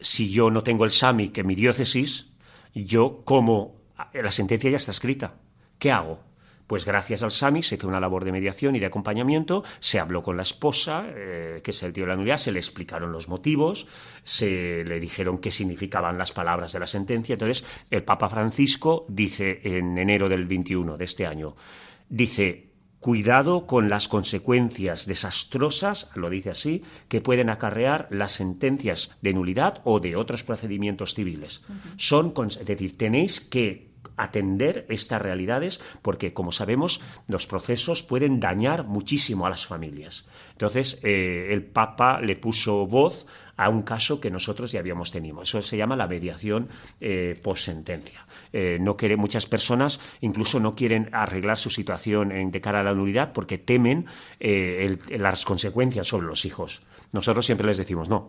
[0.00, 2.32] Si yo no tengo el SAMI que mi diócesis,
[2.74, 5.34] yo como la sentencia ya está escrita.
[5.78, 6.20] ¿Qué hago?
[6.66, 10.22] Pues gracias al SAMI se hizo una labor de mediación y de acompañamiento, se habló
[10.22, 13.28] con la esposa, eh, que es el tío de la nulidad, se le explicaron los
[13.28, 13.86] motivos,
[14.24, 17.34] se le dijeron qué significaban las palabras de la sentencia.
[17.34, 21.54] Entonces, el Papa Francisco dice en enero del 21 de este año,
[22.08, 22.66] dice,
[22.98, 29.82] cuidado con las consecuencias desastrosas, lo dice así, que pueden acarrear las sentencias de nulidad
[29.84, 31.62] o de otros procedimientos civiles.
[31.96, 33.85] Son, es decir, tenéis que
[34.16, 40.26] atender estas realidades porque, como sabemos, los procesos pueden dañar muchísimo a las familias.
[40.52, 45.40] Entonces, eh, el Papa le puso voz a un caso que nosotros ya habíamos tenido.
[45.42, 46.68] Eso se llama la mediación
[47.00, 48.26] eh, post-sentencia.
[48.52, 52.94] Eh, no quiere, muchas personas incluso no quieren arreglar su situación de cara a la
[52.94, 54.06] nulidad porque temen
[54.38, 56.82] las consecuencias sobre los hijos.
[57.12, 58.28] Nosotros siempre les decimos, no,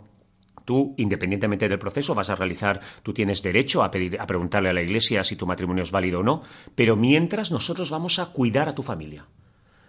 [0.68, 4.74] Tú, independientemente del proceso, vas a realizar, tú tienes derecho a, pedir, a preguntarle a
[4.74, 6.41] la Iglesia si tu matrimonio es válido o no,
[6.76, 9.24] pero mientras nosotros vamos a cuidar a tu familia,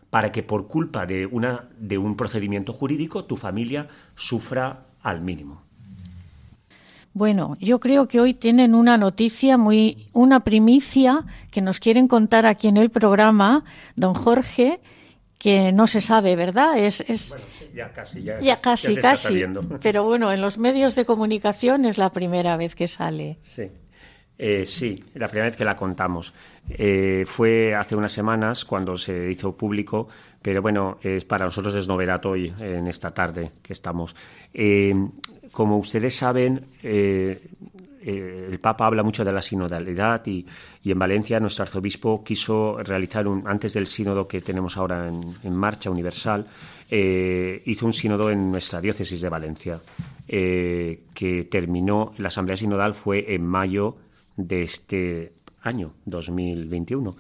[0.09, 5.63] para que por culpa de, una, de un procedimiento jurídico tu familia sufra al mínimo.
[7.13, 12.47] Bueno, yo creo que hoy tienen una noticia muy, una primicia que nos quieren contar
[12.47, 13.65] aquí en el programa,
[13.97, 14.79] don Jorge,
[15.39, 16.79] que no se sabe, ¿verdad?
[16.79, 17.37] Es, es
[17.75, 19.45] ya casi, ya, ya casi, casi.
[19.81, 23.39] Pero bueno, en los medios de comunicación es la primera vez que sale.
[23.43, 23.71] Sí.
[24.37, 26.33] Eh, sí, la primera vez que la contamos.
[26.69, 30.09] Eh, fue hace unas semanas cuando se hizo público,
[30.41, 34.15] pero bueno, es, para nosotros es novedad hoy, en esta tarde que estamos.
[34.55, 34.95] Eh,
[35.51, 36.67] como ustedes saben,
[38.09, 40.47] eh, el Papa habla mucho de la sinodalidad y,
[40.83, 45.91] en Valencia nuestro arzobispo quiso realizar, un, antes del sínodo que tenemos ahora en, marcha
[45.91, 46.47] universal,
[46.91, 49.81] eh, hizo un sínodo en nuestra diócesis de Valencia,
[50.27, 53.97] eh, que terminó, la asamblea sinodal fue en mayo
[54.37, 57.15] de este año, 2021.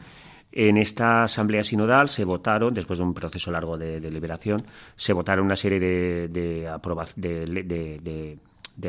[0.50, 4.62] En esta asamblea sinodal se votaron, después de un proceso largo de deliberación,
[4.96, 6.66] se votaron una serie de, de,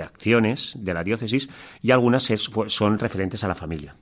[0.02, 1.50] acciones de la diócesis
[1.82, 2.24] y algunas
[2.68, 3.96] son referentes a la familia.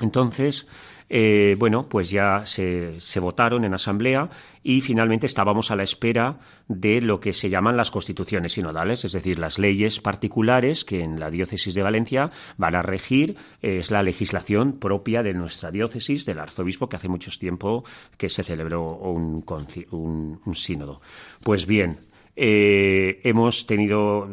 [0.00, 0.66] Entonces,
[1.14, 4.30] eh, bueno, pues ya se, votaron en asamblea
[4.62, 6.38] y finalmente estábamos a la espera
[6.68, 11.20] de lo que se llaman las constituciones sinodales, es decir, las leyes particulares que en
[11.20, 16.38] la diócesis de Valencia van a regir, es la legislación propia de nuestra diócesis, del
[16.38, 17.84] arzobispo, que hace mucho tiempo
[18.16, 19.44] que se celebró un,
[19.90, 21.02] un sínodo.
[21.42, 21.98] Pues bien,
[22.34, 24.26] eh, hemos tenido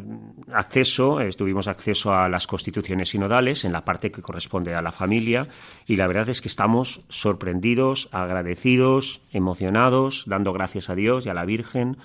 [0.53, 5.47] acceso, tuvimos acceso a las constituciones sinodales en la parte que corresponde a la familia
[5.85, 11.33] y la verdad es que estamos sorprendidos, agradecidos, emocionados, dando gracias a Dios y a
[11.33, 11.97] la Virgen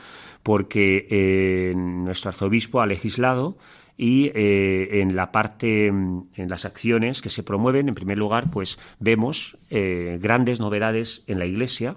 [0.43, 3.57] porque eh, nuestro arzobispo ha legislado
[3.97, 8.81] y eh, en la parte, en las acciones que se promueven, en primer lugar, pues
[8.99, 11.97] vemos grandes novedades en la Iglesia,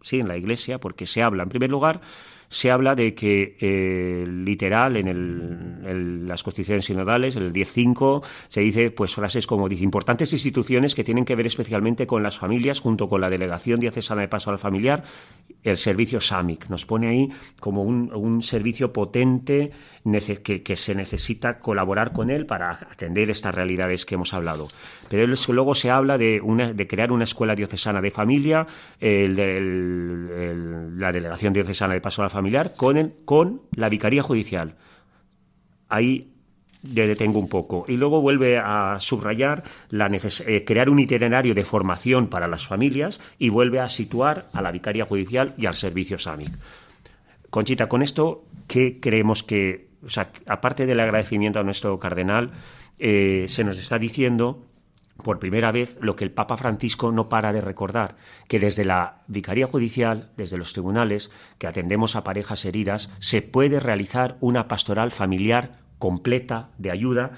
[0.00, 2.00] sí, en la Iglesia, porque se habla, en primer lugar,
[2.48, 8.90] se habla de que eh, literal en, las constituciones sinodales, en el 10.5, se dice
[8.90, 13.08] pues frases como dice, importantes instituciones que tienen que ver especialmente con las familias, junto
[13.08, 15.04] con la Delegación Diocesana de Paso al Familiar,
[15.64, 16.68] el servicio SAMIC.
[16.68, 19.72] Nos pone ahí como un, servicio potente
[20.42, 24.68] que, se necesita colaborar con él para atender estas realidades que hemos hablado.
[25.08, 26.42] Pero luego se habla de,
[26.74, 28.66] de crear una escuela diocesana de familia,
[29.00, 29.42] la
[31.12, 34.76] Delegación Diocesana de Paso al Familiar, con, con la Vicaría Judicial.
[35.88, 36.33] Ahí
[36.92, 37.84] le detengo un poco.
[37.88, 43.20] Y luego vuelve a subrayar la eh, crear un itinerario de formación para las familias
[43.38, 46.50] y vuelve a situar a la Vicaría Judicial y al Servicio SAMIC.
[47.50, 52.50] Conchita, con esto, ¿qué creemos que, o sea, aparte del agradecimiento a nuestro cardenal,
[52.98, 54.66] eh, se nos está diciendo
[55.22, 58.16] por primera vez lo que el Papa Francisco no para de recordar,
[58.48, 63.78] que desde la Vicaría Judicial, desde los tribunales que atendemos a parejas heridas, se puede
[63.78, 65.70] realizar una pastoral familiar
[66.04, 67.32] completa de ayuda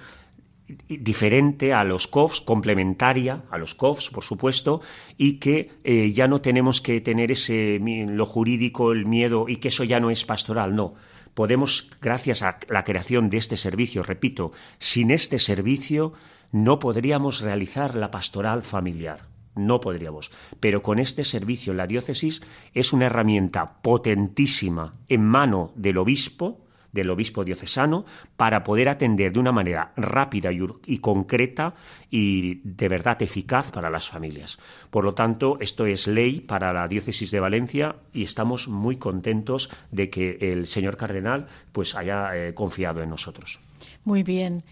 [0.89, 4.81] diferente a los COFs, complementaria a los COFs, por supuesto,
[5.17, 9.69] y que eh, ya no tenemos que tener ese lo jurídico, el miedo, y que
[9.69, 10.95] eso ya no es pastoral, no.
[11.35, 14.51] Podemos, gracias a la creación de este servicio, repito,
[14.81, 16.15] sin este servicio
[16.51, 19.29] no podríamos realizar la pastoral familiar.
[19.55, 20.33] No podríamos.
[20.59, 22.43] Pero con este servicio, la diócesis
[22.75, 26.66] es una herramienta potentísima en mano del obispo,
[26.97, 28.05] del obispo diocesano
[28.37, 31.75] para poder atender de una manera rápida y, concreta
[32.11, 34.59] y de verdad eficaz para las familias.
[34.91, 39.71] Por lo tanto, esto es ley para la diócesis de Valencia y estamos muy contentos
[39.93, 43.61] de que el señor cardenal pues haya eh, confiado en nosotros.
[44.05, 44.65] Muy bien.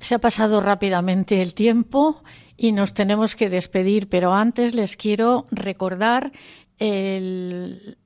[0.00, 2.22] Se ha pasado rápidamente el tiempo
[2.56, 6.32] y nos tenemos que despedir, pero antes les quiero recordar
[6.78, 7.98] el,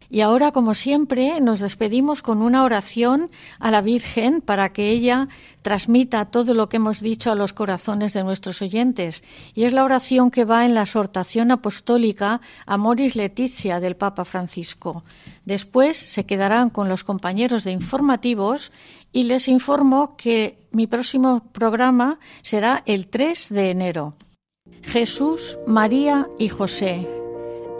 [0.08, 5.28] Y ahora, como siempre, nos despedimos con una oración a la Virgen para que ella
[5.62, 9.24] transmita todo lo que hemos dicho a los corazones de nuestros oyentes.
[9.54, 15.02] Y es la oración que va en la exhortación apostólica Amoris Leticia del Papa Francisco.
[15.46, 18.70] Después se quedarán con los compañeros de informativos
[19.12, 24.14] y les informo que mi próximo programa será el 3 de enero.
[24.82, 27.06] Jesús, María y José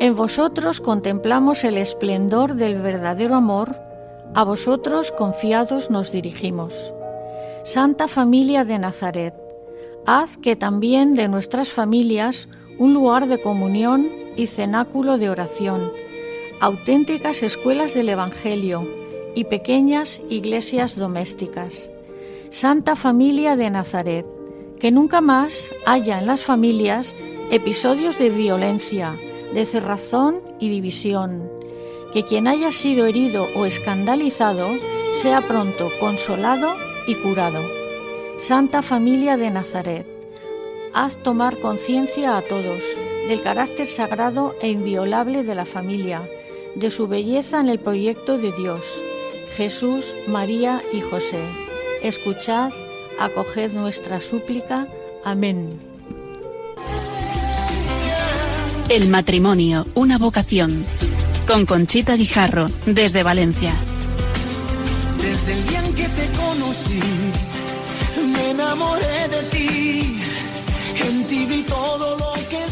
[0.03, 3.76] en vosotros contemplamos el esplendor del verdadero amor,
[4.35, 6.93] a vosotros confiados nos dirigimos.
[7.62, 9.35] Santa Familia de Nazaret,
[10.05, 12.49] haz que también de nuestras familias
[12.80, 15.93] un lugar de comunión y cenáculo de oración,
[16.61, 19.02] auténticas escuelas del Evangelio
[19.35, 21.91] y pequeñas iglesias domésticas.
[22.51, 24.26] Santa Familia de Nazaret,
[24.78, 27.14] que nunca más haya en las familias
[27.51, 29.18] episodios de violencia,
[29.55, 31.51] de cerrazón y división.
[32.12, 34.68] Que quien haya sido herido o escandalizado
[35.14, 36.74] sea pronto consolado
[37.07, 37.62] y curado.
[38.39, 40.07] Santa Familia de Nazaret,
[40.93, 42.83] haz tomar conciencia a todos
[43.28, 46.28] del carácter sagrado e inviolable de la familia,
[46.74, 49.03] de su belleza en el proyecto de Dios.
[49.57, 51.41] Jesús, María y José,
[52.03, 52.71] escuchad,
[53.19, 54.89] acoged nuestra súplica.
[55.25, 55.79] Amén.
[58.89, 60.85] El matrimonio, una vocación.
[61.47, 63.73] Con Conchita Guijarro, desde Valencia.
[65.21, 67.01] Desde el día en que te conocí,
[68.33, 70.19] me enamoré de ti.
[71.07, 72.63] En ti vi todo lo que